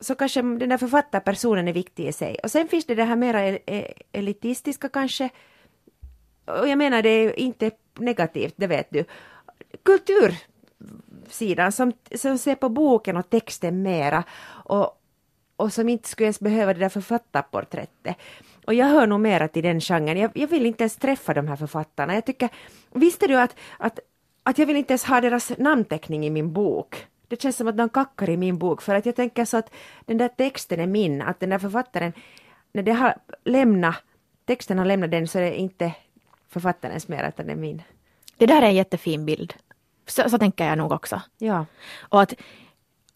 [0.00, 2.36] så kanske den där författarpersonen är viktig i sig.
[2.42, 5.30] Och sen finns det det här mera e, e, elitistiska kanske.
[6.44, 9.04] Och jag menar det är inte negativt, det vet du.
[9.82, 14.24] Kultursidan som, som ser på boken och texten mera.
[14.64, 15.02] Och,
[15.56, 18.16] och som inte skulle ens behöva det där författarporträttet.
[18.66, 20.18] Och jag hör nog mera till den genren.
[20.18, 22.14] Jag, jag vill inte ens träffa de här författarna.
[22.14, 22.48] Jag tycker,
[22.92, 23.98] visste du att, att,
[24.42, 27.06] att jag vill inte ens ha deras namnteckning i min bok?
[27.28, 29.70] Det känns som att de kackar i min bok för att jag tänker så att
[30.04, 32.12] den där texten är min, att den där författaren,
[32.72, 34.02] när det har lämnat,
[34.44, 35.92] texten har lämnat den så är det inte
[36.48, 37.82] författarens mer utan det är min.
[38.36, 39.54] Det där är en jättefin bild.
[40.06, 41.22] Så, så tänker jag nog också.
[41.38, 41.66] Ja.
[41.98, 42.34] Och att,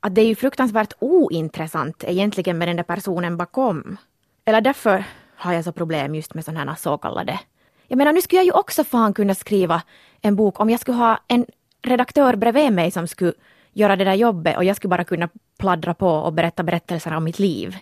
[0.01, 3.97] att det är ju fruktansvärt ointressant egentligen med den där personen bakom.
[4.45, 5.05] Eller därför
[5.41, 7.41] har jag så problem just med sådana här så kallade.
[7.89, 9.83] Jag menar nu skulle jag ju också fan kunna skriva
[10.21, 11.47] en bok om jag skulle ha en
[11.83, 13.33] redaktör bredvid mig som skulle
[13.73, 17.25] göra det där jobbet och jag skulle bara kunna pladdra på och berätta berättelser om
[17.25, 17.77] mitt liv.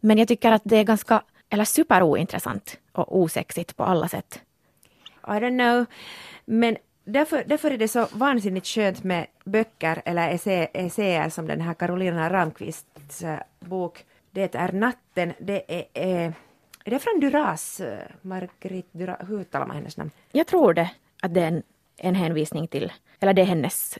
[0.00, 4.40] Men jag tycker att det är ganska, eller superointressant och osexigt på alla sätt.
[5.26, 5.86] I don't know.
[6.44, 11.60] Men därför, därför är det så vansinnigt skönt med böcker eller essä- essäer som den
[11.60, 15.32] här Carolina Ramqvists eh, bok Det är natten.
[15.38, 16.32] Det är, är,
[16.86, 17.80] är det från Duras?
[17.80, 20.10] eh, Marguerite Duras, hur uttalar man hennes namn?
[20.32, 20.90] Jag tror det,
[21.22, 21.62] att det är en,
[21.96, 23.98] en hänvisning till, eller det är hennes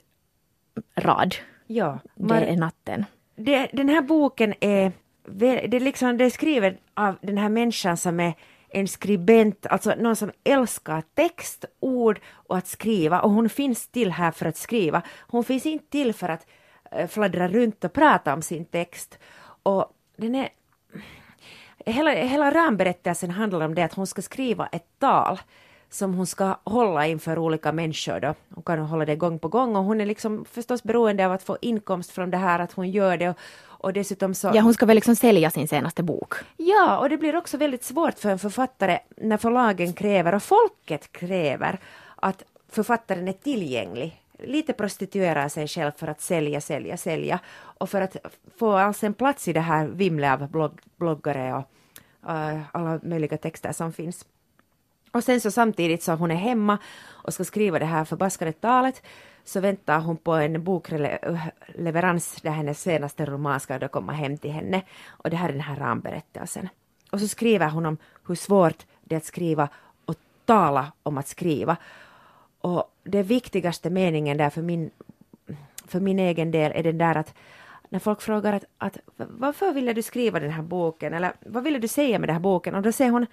[0.95, 1.35] rad.
[1.67, 1.99] Ja.
[2.15, 3.05] Det Mar- är natten.
[3.35, 4.91] det, den här boken är,
[5.25, 8.33] det är liksom, det är skriven av den här människan som är
[8.69, 14.11] en skribent, alltså någon som älskar text, ord och att skriva och hon finns till
[14.11, 15.01] här för att skriva.
[15.27, 16.45] Hon finns inte till för att
[16.91, 19.19] eh, fladdra runt och prata om sin text.
[19.63, 20.49] Och den är,
[21.91, 25.39] hela, hela ramberättelsen handlar om det att hon ska skriva ett tal
[25.89, 28.19] som hon ska hålla inför olika människor.
[28.19, 28.33] Då.
[28.53, 31.43] Hon kan hålla det gång på gång och hon är liksom förstås beroende av att
[31.43, 33.29] få inkomst från det här att hon gör det.
[33.29, 34.51] Och, och dessutom så...
[34.53, 36.33] Ja, hon ska väl liksom sälja sin senaste bok.
[36.57, 41.11] Ja, och det blir också väldigt svårt för en författare när förlagen kräver och folket
[41.11, 41.79] kräver
[42.15, 44.21] att författaren är tillgänglig.
[44.39, 48.15] Lite prostituerar sig själv för att sälja, sälja, sälja och för att
[48.57, 51.71] få alls en plats i det här vimlet av blogg, bloggare och
[52.27, 54.25] Eh, alla möjliga texter som finns.
[55.11, 59.01] Och sen så samtidigt som hon är hemma och ska skriva det här förbaskade talet
[59.43, 64.51] så väntar hon på en bokleverans där hennes senaste roman ska då komma hem till
[64.51, 64.81] henne.
[65.07, 66.69] Och det här är den här ramberättelsen.
[67.11, 69.69] Och så skriver hon om hur svårt det är att skriva
[70.05, 71.77] och tala om att skriva.
[72.61, 74.91] Och den viktigaste meningen där för min,
[75.87, 77.33] för min egen del är den där att
[77.89, 81.79] när folk frågar att, att varför ville du skriva den här boken eller vad ville
[81.79, 83.25] du säga med den här boken och då säger hon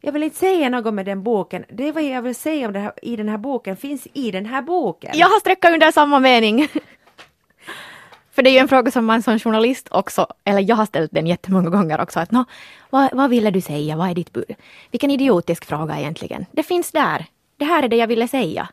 [0.00, 1.64] jag vill inte säga något med den boken.
[1.68, 4.46] Det vad jag vill säga om det här, i den här boken finns i den
[4.46, 5.10] här boken.
[5.14, 6.68] Jag har sträckat under samma mening.
[8.32, 11.12] För det är ju en fråga som man som journalist också, eller jag har ställt
[11.12, 12.44] den jättemånga gånger också, att nå,
[12.90, 14.54] vad, vad ville du säga, vad är ditt bud?
[14.90, 16.46] Vilken idiotisk fråga egentligen.
[16.52, 17.26] Det finns där.
[17.56, 18.68] Det här är det jag ville säga.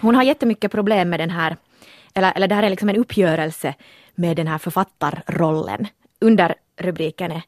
[0.00, 1.56] Hon har jättemycket problem med den här,
[2.16, 3.74] eller, eller det här är liksom en uppgörelse
[4.14, 5.86] med den här författarrollen.
[6.20, 7.42] Under rubriken är,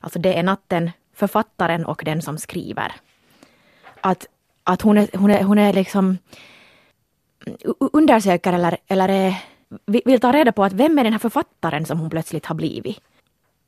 [0.00, 2.92] alltså det är natten, författaren och den som skriver.
[4.00, 4.26] Att,
[4.64, 6.18] att hon, är, hon, är, hon är liksom
[7.92, 9.34] undersöker eller, eller är,
[9.86, 13.00] vill ta reda på att vem är den här författaren som hon plötsligt har blivit?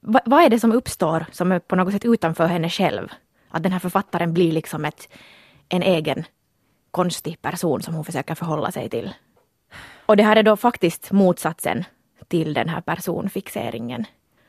[0.00, 3.08] Va, vad är det som uppstår som är på något sätt utanför henne själv?
[3.48, 5.08] Att den här författaren blir liksom ett,
[5.68, 6.24] en egen
[6.90, 9.14] konstig person som hon försöker förhålla sig till.
[10.12, 11.84] Och det här är då faktiskt motsatsen
[12.28, 14.04] till den här personfixeringen.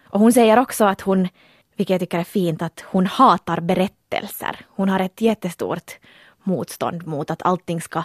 [0.05, 1.27] Och hon säger också att hon
[1.75, 4.65] vilket jag tycker är fint, att hon hatar berättelser.
[4.69, 5.91] Hon har ett jättestort
[6.43, 8.03] motstånd mot att allting ska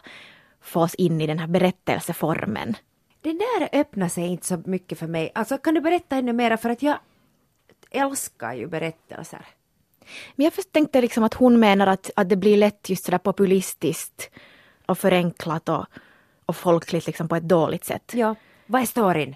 [0.61, 2.77] fås in i den här berättelseformen.
[3.21, 5.33] Det där öppnar sig inte så mycket för mig.
[5.35, 6.99] Alltså kan du berätta ännu mera för att jag
[7.91, 9.47] älskar ju berättelser.
[10.35, 14.31] Men jag tänkte liksom att hon menar att, att det blir lätt just sådär populistiskt
[14.87, 15.87] och förenklat och,
[16.49, 18.13] och folkligt liksom på ett dåligt sätt.
[18.15, 18.35] Ja.
[18.67, 19.35] Vad är storyn?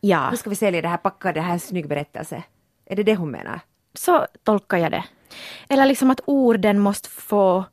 [0.00, 2.42] Ja, Hur ska vi sälja det här, packa det här snygg berättelse?
[2.86, 3.60] Är det det hon menar?
[3.94, 5.04] så tolkar jag det.
[5.68, 7.64] Eller liksom att orden måste få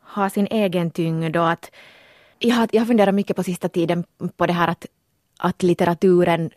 [0.00, 1.70] ha sin egen tyngd och att
[2.38, 4.04] jag har, jag funderat mycket på sista tiden
[4.36, 4.86] på det här att,
[5.38, 6.50] att litteraturen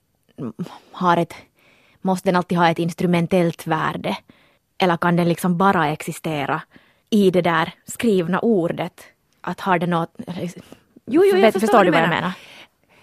[0.92, 1.34] har ett,
[2.02, 4.18] måste den alltid ha ett instrumentellt värde?
[4.78, 6.62] Eller kan den liksom bara existera
[7.10, 9.04] i det där skrivna ordet?
[9.42, 10.18] Att har det något...
[11.06, 12.22] Jo, jo, jag förstår förstår du vad jag menar.
[12.22, 12.34] menar?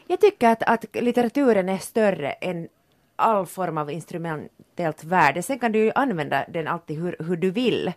[0.06, 2.68] Jag tycker att, att litteraturen är större än
[3.16, 5.42] all form av instrumentellt värde.
[5.42, 7.92] Sen kan du ju använda den alltid hur, hur du vill.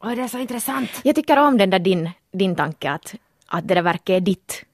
[0.00, 0.90] Åh, det är så intressant!
[1.04, 3.14] Jag tycker om den där din, din tanke att,
[3.46, 4.64] att det där verket är ditt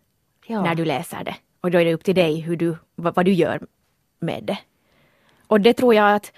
[0.47, 0.63] Ja.
[0.63, 1.37] när du läser det.
[1.61, 3.61] Och då är det upp till dig hur du, vad, vad du gör
[4.19, 4.59] med det.
[5.47, 6.33] Och det tror jag att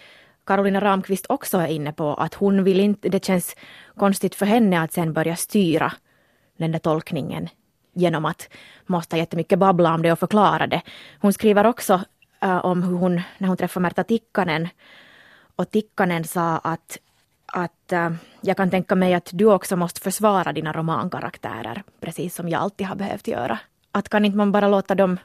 [0.46, 3.56] Carolina Ramqvist också är inne på, att hon vill inte, det känns
[3.96, 5.92] konstigt för henne att sen börja styra
[6.62, 7.48] den där tolkningen
[7.92, 8.48] genom att
[8.86, 10.82] måste jättemycket babbla om det och förklara det.
[11.20, 12.00] Hon skriver också
[12.40, 14.68] eh, om hur hon, när hon träffade Märta Tikkanen,
[15.56, 16.98] och Tikkanen sa att,
[17.46, 22.48] att eh, jag kan tänka mig att du också måste försvara dina romankaraktärer, precis som
[22.48, 23.58] jag alltid har behövt göra.
[23.92, 25.18] Att kan inte man bara låta dem,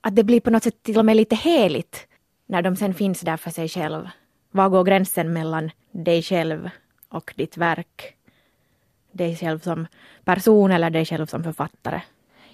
[0.00, 2.06] att det blir på något sätt till och med lite heligt
[2.46, 4.08] när de sen finns där för sig själv.
[4.50, 6.70] Var går gränsen mellan dig själv
[7.08, 8.15] och ditt verk?
[9.16, 9.86] Dig själv som
[10.24, 12.00] person eller dig själv som författare?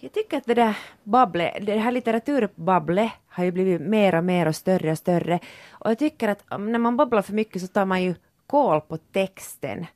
[0.00, 4.48] Jag tycker att det där babblet, det här litteraturbabblet har ju blivit mer och mer
[4.48, 5.38] och större och större.
[5.70, 8.14] Och jag tycker att mm, när man babblar för mycket så tar man ju
[8.46, 9.86] koll på texten.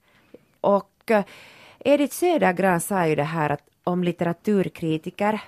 [0.61, 1.25] Och eh,
[1.79, 5.41] Edith Södergran sa ju det här att om litteraturkritiker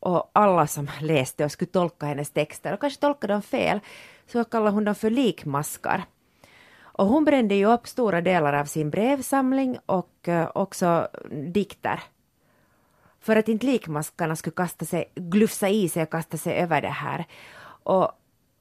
[0.00, 3.80] och alla som läste och skulle tolka hennes texter och kanske tolka dem fel
[4.26, 6.04] så kallar hon dem för likmaskar.
[7.00, 12.00] Och hon brände ju upp stora delar av sin brevsamling och eh, också dikter
[13.20, 16.88] för att inte likmaskarna skulle kasta sig, glufsa i sig och kasta sig över det
[16.88, 17.24] här.
[17.82, 18.12] Och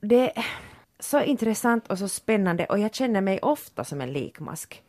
[0.01, 0.45] det är
[0.99, 4.83] så intressant och så spännande och jag känner mig ofta som en likmask.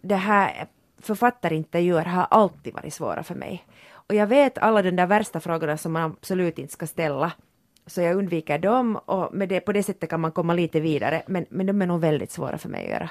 [0.00, 0.66] Det här
[0.98, 3.66] författarintervjuer har alltid varit svåra för mig.
[3.92, 7.32] Och jag vet alla de där värsta frågorna som man absolut inte ska ställa.
[7.86, 11.22] Så jag undviker dem och med det, på det sättet kan man komma lite vidare.
[11.26, 13.10] Men, men de är nog väldigt svåra för mig att göra.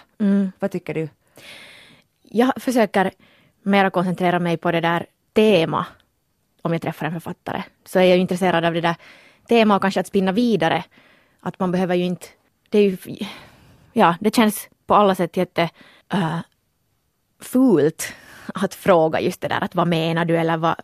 [0.59, 1.09] Vad tycker du?
[2.23, 3.11] Jag försöker
[3.61, 5.85] mera koncentrera mig på det där tema
[6.61, 7.63] om jag träffar en författare.
[7.85, 8.95] Så är jag ju intresserad av det där
[9.47, 10.83] tema och kanske att spinna vidare.
[11.39, 12.27] Att man behöver ju inte...
[12.69, 12.97] Det är ju...
[13.93, 15.69] Ja, det känns på alla sätt jätte...
[16.13, 16.39] Uh,
[17.39, 18.13] fult
[18.53, 20.75] att fråga just det där att vad menar du eller vad,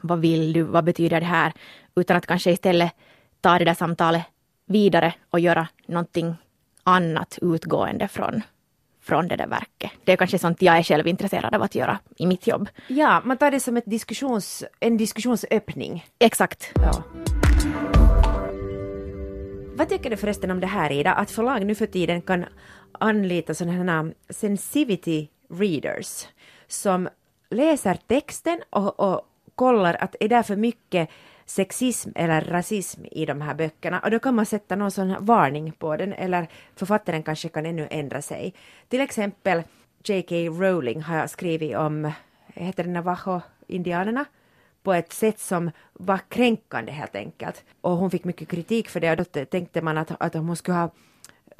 [0.00, 1.52] vad vill du, vad betyder det här?
[1.96, 2.92] Utan att kanske istället
[3.44, 4.22] ta det där samtalet
[4.66, 6.36] vidare och göra någonting
[6.82, 8.42] annat utgående från,
[9.02, 9.90] från det där verket.
[10.04, 12.68] Det är kanske sånt jag är själv intresserad av att göra i mitt jobb.
[12.88, 16.06] Ja, man tar det som ett diskussions, en diskussionsöppning.
[16.18, 16.72] Exakt.
[16.74, 17.02] Ja.
[19.76, 22.44] Vad tycker du förresten om det här Ida, att förlag nu för tiden kan
[22.92, 26.26] anlita sådana här sensivity readers
[26.68, 27.08] som
[27.50, 29.20] läser texten och, och
[29.54, 31.10] kollar att är det för mycket
[31.46, 35.20] sexism eller rasism i de här böckerna och då kan man sätta någon sån här
[35.20, 38.54] varning på den eller författaren kanske kan ännu ändra sig.
[38.88, 39.62] Till exempel
[40.04, 40.34] J.K.
[40.34, 42.12] Rowling har skrivit om,
[42.46, 44.24] heter det Navajo-indianerna?
[44.84, 47.64] på ett sätt som var kränkande helt enkelt.
[47.80, 50.76] Och hon fick mycket kritik för det och då tänkte man att, att hon skulle
[50.76, 50.90] ha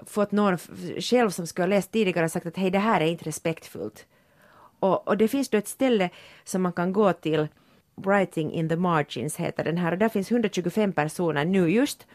[0.07, 0.59] fått någon
[0.99, 4.07] själv som skulle ha läst tidigare och sagt att hej det här är inte respektfullt.
[4.81, 6.11] Och, och det finns då ett ställe
[6.45, 7.49] som man kan gå till,
[7.95, 12.07] Writing in the Margins heter den här och där finns 125 personer nu just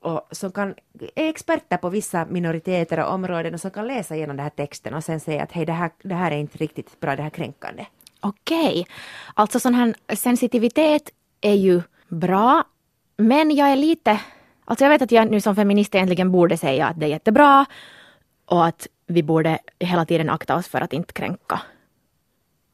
[0.00, 0.74] och som kan,
[1.14, 4.94] är experter på vissa minoriteter och områden och som kan läsa igenom den här texten
[4.94, 7.30] och sen säga att hej det här, det här är inte riktigt bra, det här
[7.30, 7.86] är kränkande.
[8.20, 8.86] Okej.
[9.34, 11.10] Alltså sån här sensitivitet
[11.40, 12.64] är ju bra.
[13.16, 14.20] Men jag är lite...
[14.64, 17.66] Alltså jag vet att jag nu som feminist egentligen borde säga att det är jättebra
[18.44, 21.60] och att vi borde hela tiden akta oss för att inte kränka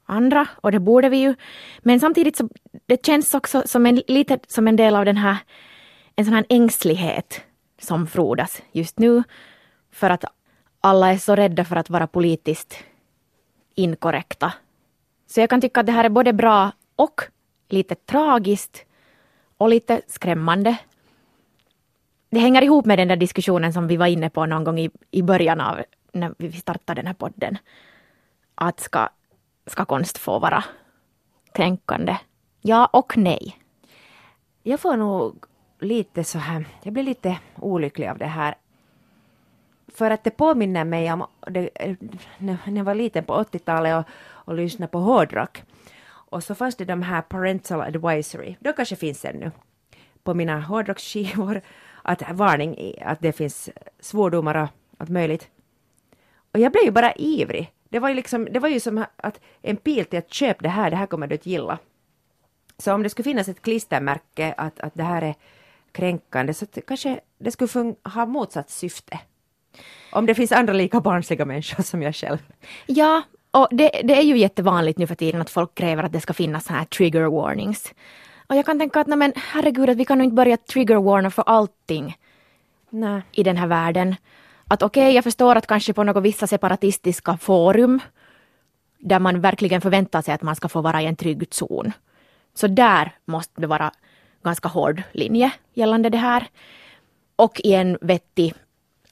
[0.06, 1.34] andra och det borde vi ju.
[1.78, 2.48] Men samtidigt så
[2.86, 5.36] det känns också som en, lite som en del av den här
[6.16, 7.40] en sån här ängslighet
[7.80, 9.22] som frodas just nu
[9.90, 10.24] för att
[10.80, 12.76] alla är så rädda för att vara politiskt
[13.74, 14.52] inkorrekta.
[15.26, 17.20] Så jag kan tycka att det här är både bra och
[17.68, 18.84] lite tragiskt
[19.56, 20.76] och lite skrämmande.
[22.30, 24.90] det hänger ihop med den där diskussionen som vi var inne på någon gång i,
[25.10, 27.58] i början av när vi startade den här podden.
[28.54, 29.08] Att ska,
[29.66, 30.64] ska konst få vara
[31.52, 32.16] kränkande?
[32.60, 33.58] Ja och nej.
[34.62, 35.44] Jag får nog
[35.80, 38.54] lite så här, jag blir lite olycklig av det här.
[39.88, 41.96] För att det påminner mig om det, eh,
[42.38, 44.12] när jag var liten på 80-talet och,
[44.44, 45.62] och lyssnade på hårdrock.
[46.06, 49.50] Och så fanns det de här parental advisory, de kanske finns ännu,
[50.22, 51.60] på mina hårdrocksskivor,
[52.02, 55.48] att varning att det finns svordomar och allt möjligt.
[56.52, 57.73] Och jag blev ju bara ivrig.
[57.94, 60.68] Det var ju, liksom, det var ju som att en pil till att köp det
[60.68, 61.78] här, det här kommer du att gilla.
[62.78, 65.34] Så om det skulle finnas ett klistermärke att, att det här är
[65.92, 69.20] kränkande så kanske det skulle ha motsatt syfte.
[70.12, 72.38] Om det finns andra lika barnsliga människor som jag själv.
[72.86, 76.20] Ja, och det, det, är ju jättevanligt nu för tiden att folk kräver att det
[76.20, 77.94] ska finnas så här trigger warnings.
[78.46, 80.96] Och jag kan tänka att nej men herregud att vi kan nog inte börja trigger
[80.96, 82.16] warna för allting
[82.90, 83.22] nej.
[83.32, 84.16] i den här världen.
[84.68, 88.00] Att okej, okay, jag förstår att kanske på något vissa separatistiska forum
[88.98, 91.92] där man verkligen förväntar sig att man ska få vara i en trygg zon.
[92.54, 93.92] Så där måste det vara
[94.42, 96.46] ganska hård linje gällande det här.
[97.36, 98.54] Och i en vettig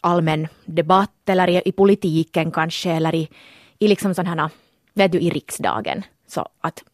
[0.00, 3.28] allmän debatt eller i, i politiken kanske eller i,
[3.78, 4.50] i liksom sådana,
[4.94, 6.02] vet du, i riksdagen.
[6.26, 6.84] Så att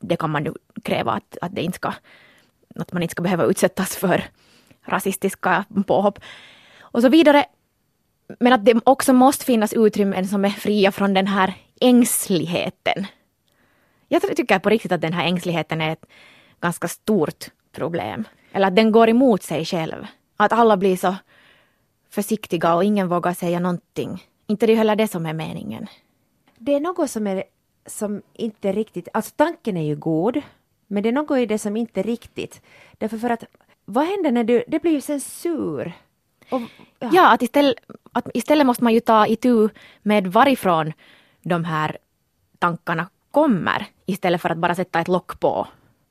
[0.00, 1.92] det kan man nu kräva att, att, det inte ska,
[2.74, 4.24] att man inte ska behöva utsättas för
[4.84, 6.18] rasistiska påhopp
[6.80, 7.44] och så vidare.
[8.38, 13.06] Men att det också måste finnas utrymmen som är fria från den här ängsligheten.
[14.08, 16.06] Jag tycker på riktigt att den här ängsligheten är ett
[16.60, 18.24] ganska stort problem.
[18.52, 20.06] Eller att den går emot sig själv.
[20.36, 21.16] Att alla blir så
[22.10, 24.24] försiktiga och ingen vågar säga någonting.
[24.46, 25.86] Inte det är heller det som är meningen.
[26.58, 27.44] Det är något som är
[27.86, 30.42] som inte riktigt, alltså tanken är ju god,
[30.86, 32.62] men det är något i det som inte riktigt.
[32.98, 33.44] Därför för att,
[33.84, 35.92] vad händer när du, det blir ju censur.
[36.50, 36.60] Och,
[36.98, 37.10] ja.
[37.12, 37.76] ja, att, istället,
[38.12, 39.68] att istället måste man ju ta itu
[40.02, 40.92] med varifrån
[41.42, 41.98] de här
[42.58, 45.66] tankarna kommer, istället för att bara sätta ett lock på.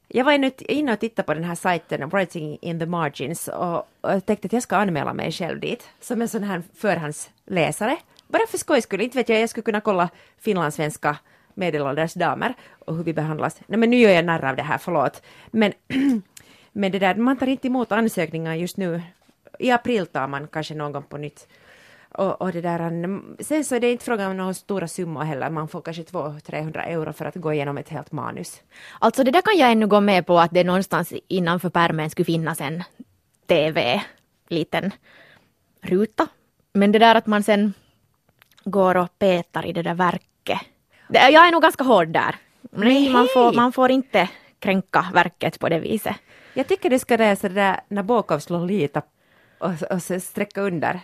[0.07, 0.31] Jag var
[0.67, 4.53] inne och tittade på den här sajten, Writing in the Margins, och, och tänkte att
[4.53, 7.97] jag ska anmäla mig själv dit, som en sån här förhandsläsare.
[8.27, 11.17] Bara för skojs skull, inte vet jag, jag skulle kunna kolla finlandssvenska
[11.53, 12.53] medelålders damer
[12.85, 13.61] och hur vi behandlas.
[13.67, 15.21] Nej men nu gör jag narr av det här, förlåt.
[15.51, 15.73] Men,
[16.71, 19.01] men det där, man tar inte emot ansökningar just nu.
[19.59, 21.47] I april tar man kanske någon på nytt.
[22.11, 22.79] Och, och det där,
[23.43, 26.79] sen så är det inte frågan om några stora summor heller, man får kanske 200-300
[26.87, 28.61] euro för att gå igenom ett helt manus.
[28.99, 32.25] Alltså det där kan jag ännu gå med på att det någonstans innanför pärmen skulle
[32.25, 32.83] finnas en
[33.47, 34.01] TV,
[34.47, 34.91] liten
[35.81, 36.27] ruta.
[36.73, 37.73] Men det där att man sen
[38.63, 40.59] går och petar i det där verket
[41.09, 42.35] jag är nog ganska hård där.
[42.71, 46.15] Nej, man, får, man får inte kränka verket på det viset.
[46.53, 49.01] Jag tycker du ska läsa det där Nabokovs Lolita
[49.59, 50.99] och, och sträcka under.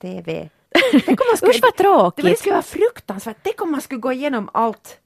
[0.00, 0.48] TV.
[1.36, 2.24] skulle, Usch vad tråkigt.
[2.24, 3.36] Det, skulle vara fruktansvärt.
[3.42, 4.98] Tänk om man skulle gå igenom allt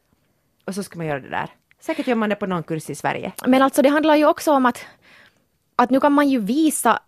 [0.65, 1.51] och så ska man göra det där.
[1.81, 3.33] Säkert gör man det på någon kurs i Sverige.
[3.47, 4.87] Men alltså det handlar ju också om att
[5.77, 7.01] att nu kan man ju visa,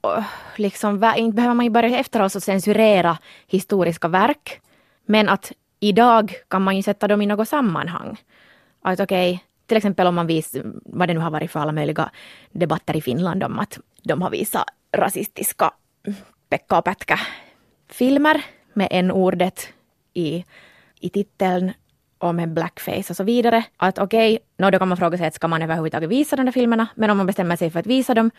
[0.56, 4.60] liksom, inte behöver man ju börja efteråt och censurera historiska verk.
[5.06, 8.16] Men att idag kan man ju sätta dem i något sammanhang.
[8.82, 11.72] Att okej, okay, till exempel om man visar, vad det nu har varit för alla
[11.72, 12.10] möjliga
[12.52, 14.64] debatter i Finland om att de har visat
[14.96, 15.70] rasistiska
[16.48, 19.68] Pekka och Pätkä-filmer med en ordet
[20.14, 20.44] i,
[21.00, 21.72] i titeln
[22.18, 23.64] och med blackface och så vidare.
[23.76, 26.52] Att okej, okay, då kan man fråga sig att ska man överhuvudtaget visa de där
[26.52, 26.86] filmerna?
[26.94, 28.30] Men om man bestämmer sig för att visa dem,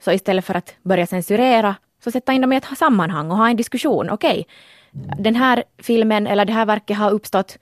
[0.00, 3.48] så istället för att börja censurera, så sätta in dem i ett sammanhang och ha
[3.48, 4.10] en diskussion.
[4.10, 4.46] Okej,
[4.92, 7.58] okay, den här filmen eller det här verket har uppstått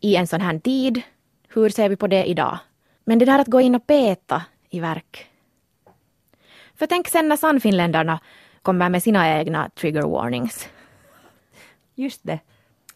[0.00, 1.02] i en sån här tid.
[1.48, 2.58] Hur ser vi på det idag?
[3.04, 5.26] Men det där att gå in och peta i verk.
[6.78, 8.20] För tänk sen när Sannfinländarna
[8.62, 10.68] kommer med sina egna trigger warnings.
[11.94, 12.38] Just det.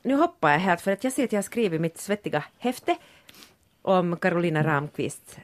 [0.03, 2.97] Nu hoppar jag helt för att jag ser att jag har skrivit mitt svettiga häfte
[3.83, 5.38] om Carolina Ramqvist.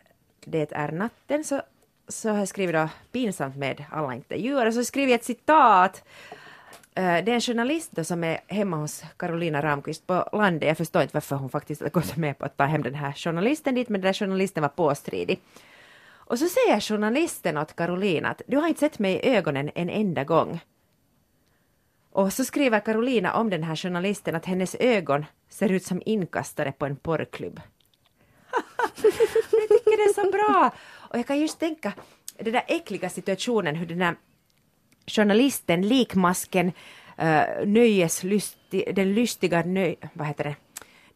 [0.44, 1.62] Det är natten så,
[2.08, 6.04] så har jag skrivit då pinsamt med alla intervjuer och så skriver jag ett citat
[6.94, 10.68] eh, det är en journalist då som är hemma hos Carolina Ramqvist på landet.
[10.68, 13.12] Jag förstår inte varför hon faktiskt har gått med på att ta hem den här
[13.12, 15.40] journalisten dit, men den där journalisten var påstridig.
[16.26, 19.90] Och så säger journalisten åt Karolina att du har inte sett mig i ögonen en
[19.90, 20.60] enda gång.
[22.10, 26.72] Och så skriver Carolina om den här journalisten att hennes ögon ser ut som inkastare
[26.72, 27.60] på en porrklubb.
[29.02, 29.12] jag
[29.68, 30.70] tycker det är så bra!
[31.10, 31.92] Och jag kan just tänka,
[32.38, 34.16] den där äckliga situationen hur den där
[35.06, 36.66] journalisten, likmasken,
[37.22, 40.56] uh, nöjeslysti, den lystiga nöj, vad heter det?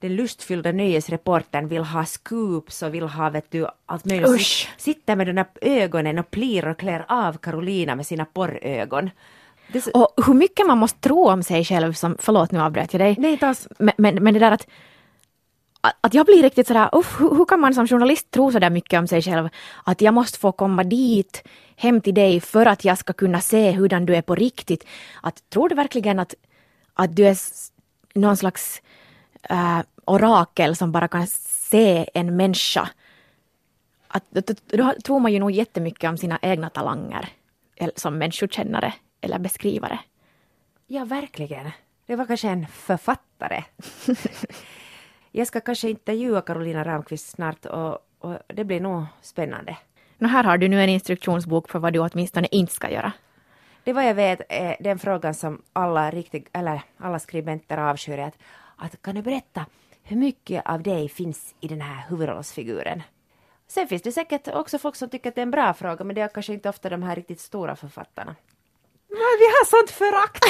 [0.00, 4.28] Den lustfyllda nöjesreportern vill ha scoops och vill ha vet du, allt möjligt.
[4.28, 4.68] Usch.
[4.76, 9.10] Sitter med de där ögonen och plir och klär av Carolina med sina porrögon.
[9.84, 13.00] Så, Och hur mycket man måste tro om sig själv som, förlåt nu avbröt jag
[13.00, 13.16] dig.
[13.18, 13.68] nej, alls.
[13.78, 14.66] Men, men, men det där att,
[16.00, 18.98] att jag blir riktigt sådär, uff, hur, hur kan man som journalist tro sådär mycket
[18.98, 19.48] om sig själv?
[19.84, 21.42] Att jag måste få komma dit,
[21.76, 24.84] hem till dig för att jag ska kunna se hurdan du är på riktigt.
[25.22, 26.34] Att, tror du verkligen att,
[26.94, 27.36] att du är
[28.14, 28.82] någon slags
[29.42, 32.88] äh, orakel som bara kan se en människa?
[34.08, 37.28] Att, då, då, tror man ju nog jättemycket om sina egna talanger
[37.96, 39.98] som människokännare eller beskrivare.
[40.86, 41.70] Ja, verkligen.
[42.06, 43.64] Det var kanske en författare.
[45.32, 49.76] Jag ska kanske intervjua Carolina Ramqvist snart och, och det blir nog spännande.
[50.18, 53.12] Nå, här har du nu en instruktionsbok för vad du åtminstone inte ska göra.
[53.84, 58.38] Det vad jag vet är den frågan som alla, riktig, eller alla skribenter avskyr att,
[58.80, 59.66] att kan du berätta
[60.02, 63.02] hur mycket av dig finns i den här huvudrollsfiguren?
[63.68, 66.14] Sen finns det säkert också folk som tycker att det är en bra fråga men
[66.14, 68.36] det är kanske inte ofta de här riktigt stora författarna.
[69.08, 70.44] Men vi har sånt förakt!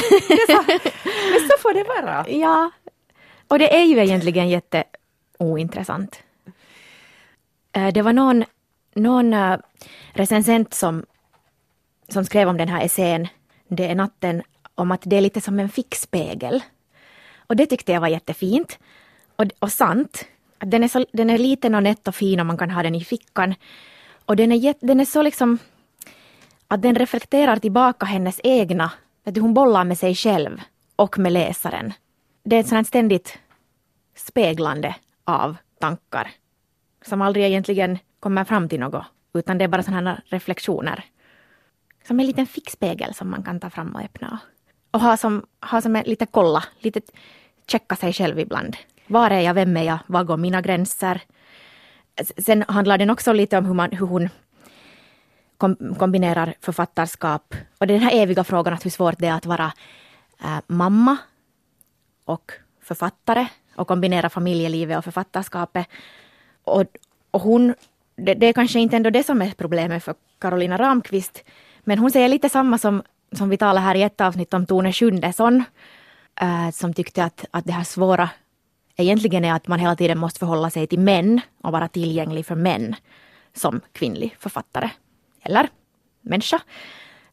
[0.47, 0.91] Så-
[1.31, 2.29] Men så får det vara.
[2.29, 2.71] Ja,
[3.49, 6.23] och det är ju egentligen jätteointressant.
[7.73, 8.45] Eh, Det var någon,
[8.95, 9.59] någon eh,
[10.13, 11.07] recensent som,
[12.09, 13.29] som skrev om den här essän,
[13.69, 14.43] Det är natten,
[14.75, 16.63] om att det är lite som en fickspegel.
[17.51, 18.79] Och det tyckte jag var jättefint.
[19.37, 20.25] Och, och sant.
[20.59, 22.95] Den är, så, den är liten och nätt och fin och man kan ha den
[22.95, 23.55] i fickan.
[24.25, 25.59] Och den är, den är så liksom
[26.69, 28.93] att den reflekterar tillbaka hennes egna,
[29.25, 30.61] att hon bollar med sig själv
[30.97, 31.93] och med läsaren.
[32.45, 33.39] Det är ett sånt ständigt
[34.17, 34.95] speglande
[35.25, 36.31] av tankar
[37.05, 41.05] som aldrig egentligen kommer fram till något, utan det är bara sådana här reflektioner.
[42.07, 44.39] Som en liten fickspegel som man kan ta fram och öppna.
[44.91, 47.01] Och ha som, ha som en lite kolla, lite
[47.67, 48.77] checka sig själv ibland.
[49.07, 51.21] Var är jag, vem är jag, var går mina gränser?
[52.39, 54.29] Sen handlar den också lite om hur, man, hur hon
[55.57, 59.73] kom, kombinerar författarskap och den här eviga frågan att hur svårt det är att vara
[60.43, 61.17] äh, mamma
[62.25, 65.87] och författare och kombinera familjelivet och författarskapet.
[66.65, 66.85] Och,
[67.31, 67.75] och hon,
[68.17, 71.45] det, det är kanske inte ändå det som är problemet för Carolina Ramqvist,
[71.81, 73.03] men hon säger lite samma som,
[73.33, 75.65] som vi talade här i ett avsnitt om Tone Schundesson,
[76.41, 78.31] äh, eh, som tyckte att, att det här svåra
[78.97, 82.55] egentligen är att man hela tiden måste förhålla sig till män och vara tillgänglig för
[82.55, 82.97] män
[83.53, 84.91] som kvinnlig författare
[85.43, 85.69] eller
[86.21, 86.61] människa.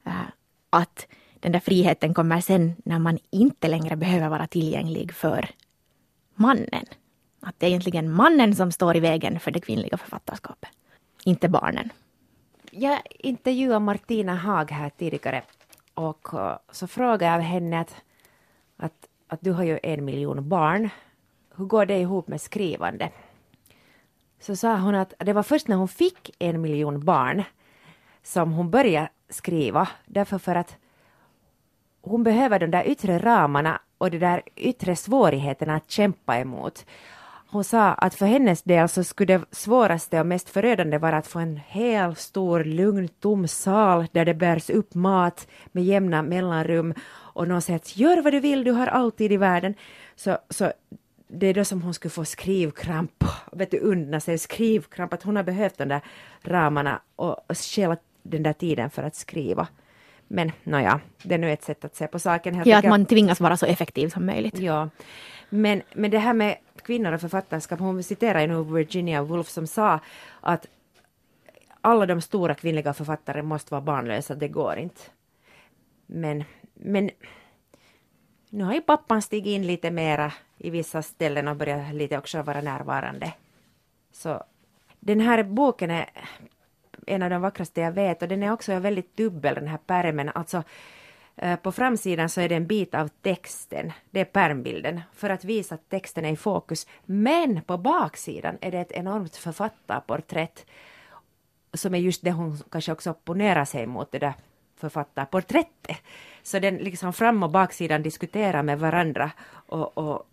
[0.06, 0.12] Äh,
[0.70, 1.08] att
[1.39, 5.50] den där friheten kommer sen när man inte längre behöver vara tillgänglig för
[6.36, 6.86] mannen.
[7.41, 10.70] Att det är egentligen mannen som står i vägen för det kvinnliga författarskapet,
[11.24, 11.89] inte barnen.
[12.72, 15.43] Jag intervjuade Martina Haag här tidigare
[15.98, 17.95] och eh, så frågade jag henne att,
[18.78, 20.89] att, att du har ju en miljon barn.
[21.56, 23.10] Hur går det ihop med skrivande?
[24.39, 27.43] Så sa hon att det var först när hon fick en miljon barn
[28.24, 29.88] som hon började skriva.
[30.06, 30.78] Därför för att
[32.02, 36.86] hon behöver de där yttre ramarna och de där yttre svårigheterna att kämpa emot.
[37.50, 41.28] Hon sa att för hennes del så skulle det svåraste och mest förödande vara att
[41.28, 46.93] få en hel stor lugn tom sal där det bärs upp mat med jämna mellanrum
[47.10, 49.74] och någon säger att gör vad du vill, du har alltid i världen.
[50.16, 50.72] Så, så
[51.28, 55.36] det är då som hon skulle få skrivkramp, vet du, unna sig skrivkramp, att hon
[55.36, 56.02] har behövt de där
[56.41, 57.58] ramarna och, och
[58.24, 59.68] den där tiden för att skriva.
[60.28, 62.55] Men nåja, det är nu ett sätt att se på saken.
[62.55, 64.59] Helt Ja, att man tvingas vara så effektiv som möjligt.
[64.59, 64.89] Ja,
[65.49, 69.67] men, men det här med kvinnor och författarskap, hon citerar ju nu Virginia Woolf som
[69.67, 69.99] sa
[70.41, 70.67] att
[71.82, 75.01] alla de stora kvinnliga författare måste vara barnlösa, det går inte.
[76.05, 77.09] Men, men
[78.49, 82.41] nu har ju pappan stigit in lite mera i vissa ställen och börjat lite också
[82.41, 83.34] vara närvarande.
[84.11, 84.43] Så
[84.99, 86.09] den här boken är
[87.08, 90.30] en av de vackraste jag vet och den är också väldigt dubbel den här pärmen.
[90.30, 90.64] Alltså
[91.36, 95.43] eh, på framsidan så är det en bit av texten, det är pärmbilden, för att
[95.43, 96.88] visa att texten är i fokus.
[97.05, 100.66] Men på baksidan är det ett enormt författarporträtt
[101.74, 104.34] som är just det hon kanske också opponerar sig mot, det där
[104.78, 105.97] författarporträttet.
[106.43, 110.28] Så den liksom fram och baksidan diskuterar med varandra och, och,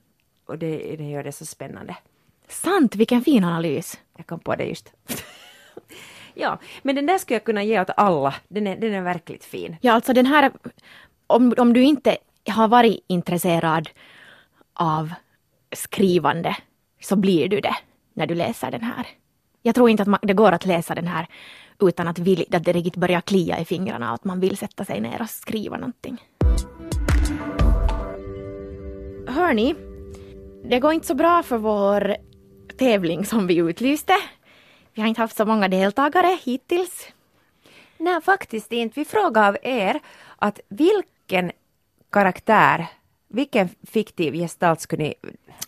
[0.46, 1.96] och det, det gör det så spännande.
[2.48, 3.98] Sant, vilken fin analys.
[4.16, 4.92] Jag kom på det just
[6.34, 8.34] ja, men den där skulle jag kunna ge åt alla.
[8.48, 9.76] Den är, den är verkligt fin.
[9.80, 10.52] Ja, alltså den här,
[11.26, 12.16] om, om du inte
[12.48, 13.88] har varit intresserad
[14.74, 15.12] av
[15.72, 16.56] skrivande
[17.00, 17.76] så blir du det
[18.14, 19.06] när du läser den här.
[19.62, 21.26] Jag tror inte att man, det går att läsa den här
[21.80, 24.84] utan att, vill, att det riktigt börjar klia i fingrarna och att man vill sätta
[24.84, 26.22] sig ner och skriva någonting.
[29.26, 29.74] Hörni,
[30.64, 32.16] det går inte så bra för vår
[32.78, 34.12] tävling som vi utlyste.
[34.94, 37.08] Vi har inte haft så många deltagare hittills.
[37.98, 39.00] Nej, faktiskt inte.
[39.00, 40.00] Vi frågade av er
[40.36, 41.52] att vilken
[42.12, 42.86] karaktär,
[43.28, 45.14] vilken fiktiv gestalt skulle ni...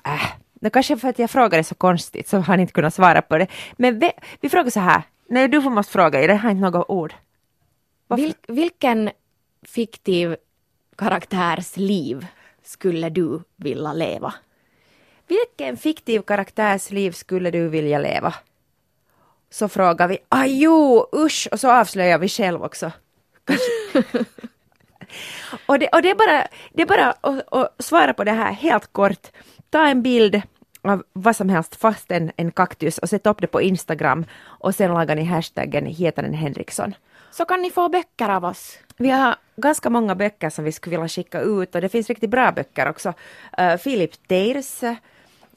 [0.04, 0.22] Äh,
[0.54, 3.38] det kanske för att jag frågade så konstigt så har ni inte kunnat svara på
[3.38, 3.46] det.
[3.76, 5.02] Men vi, vi frågar så här.
[5.28, 7.14] Nej, du får måste fråga, jag har inte något ord.
[8.08, 9.10] Vil, vilken
[9.62, 10.36] fiktiv
[10.96, 12.26] karaktärs liv
[12.62, 14.34] skulle du vilja leva?
[15.28, 18.34] Vilken fiktiv karaktärs liv skulle du vilja leva?
[19.50, 22.92] Så frågar vi, ah jo, usch, och så avslöjar vi själv också.
[25.66, 28.52] och, det, och det är bara, det är bara att, att svara på det här
[28.52, 29.26] helt kort.
[29.70, 30.42] Ta en bild
[30.82, 34.74] av vad som helst fast en, en kaktus och sätt upp det på Instagram och
[34.74, 36.94] sen lagar ni hashtaggen Hietanen Henriksson.
[37.30, 38.78] Så kan ni få böcker av oss.
[38.96, 42.30] Vi har ganska många böcker som vi skulle vilja skicka ut och det finns riktigt
[42.30, 43.08] bra böcker också.
[43.60, 44.82] Uh, Philip Teirs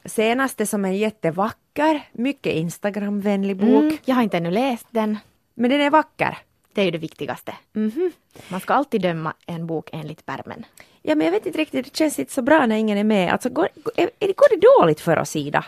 [0.05, 3.83] senaste som är jättevacker, mycket Instagramvänlig bok.
[3.83, 5.17] Mm, jag har inte ännu läst den.
[5.53, 6.37] Men den är vacker.
[6.73, 7.55] Det är ju det viktigaste.
[7.75, 8.11] Mm -hmm.
[8.47, 10.65] Man ska alltid döma en bok enligt pärmen.
[11.01, 13.31] Ja, men jag vet inte riktigt, det känns inte så bra när ingen är med.
[13.31, 15.65] Alltså, går, är, går det dåligt för oss, Ida?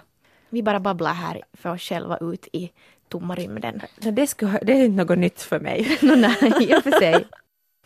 [0.50, 2.72] Vi bara babblar här för oss själva ut i
[3.08, 3.82] tomma rymden.
[4.00, 5.98] Det, skulle, det är inte något nytt för mig.
[6.02, 7.28] no, nej, i och för sig.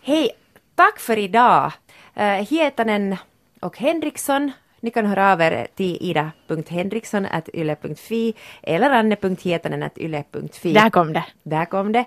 [0.02, 0.30] Hej,
[0.76, 1.72] tack för idag.
[2.18, 3.16] Uh, Hietanen
[3.60, 4.52] och Henriksson
[4.86, 8.34] ni kan höra av er till ida.henriksson.yle.fi
[8.64, 10.74] eller anne.hietanen.yle.fi.
[10.74, 11.26] Där kom det.
[11.44, 12.06] Där kom det.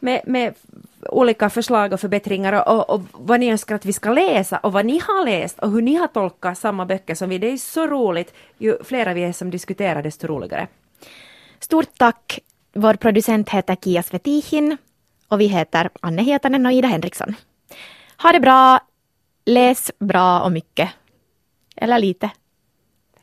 [0.00, 0.54] Med, med
[1.02, 4.86] olika förslag och förbättringar och, och, vad ni önskar att vi ska läsa och vad
[4.86, 7.38] ni har läst och hur ni har tolkat samma böcker som vi.
[7.38, 8.34] Det är så roligt.
[8.58, 10.66] Ju flera vi är som diskuterar desto roligare.
[11.60, 12.38] Stort tack.
[12.72, 14.76] Vår producent heter Kia Svetihin
[15.28, 17.34] och vi heter Anne Hietanen och Ida Henriksson.
[18.22, 18.80] Ha det bra.
[19.44, 20.88] Läs bra och mycket.
[21.80, 22.30] Eller lite.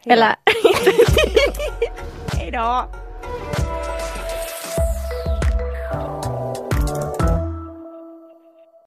[0.05, 0.35] Eller...
[2.33, 2.85] Hej då!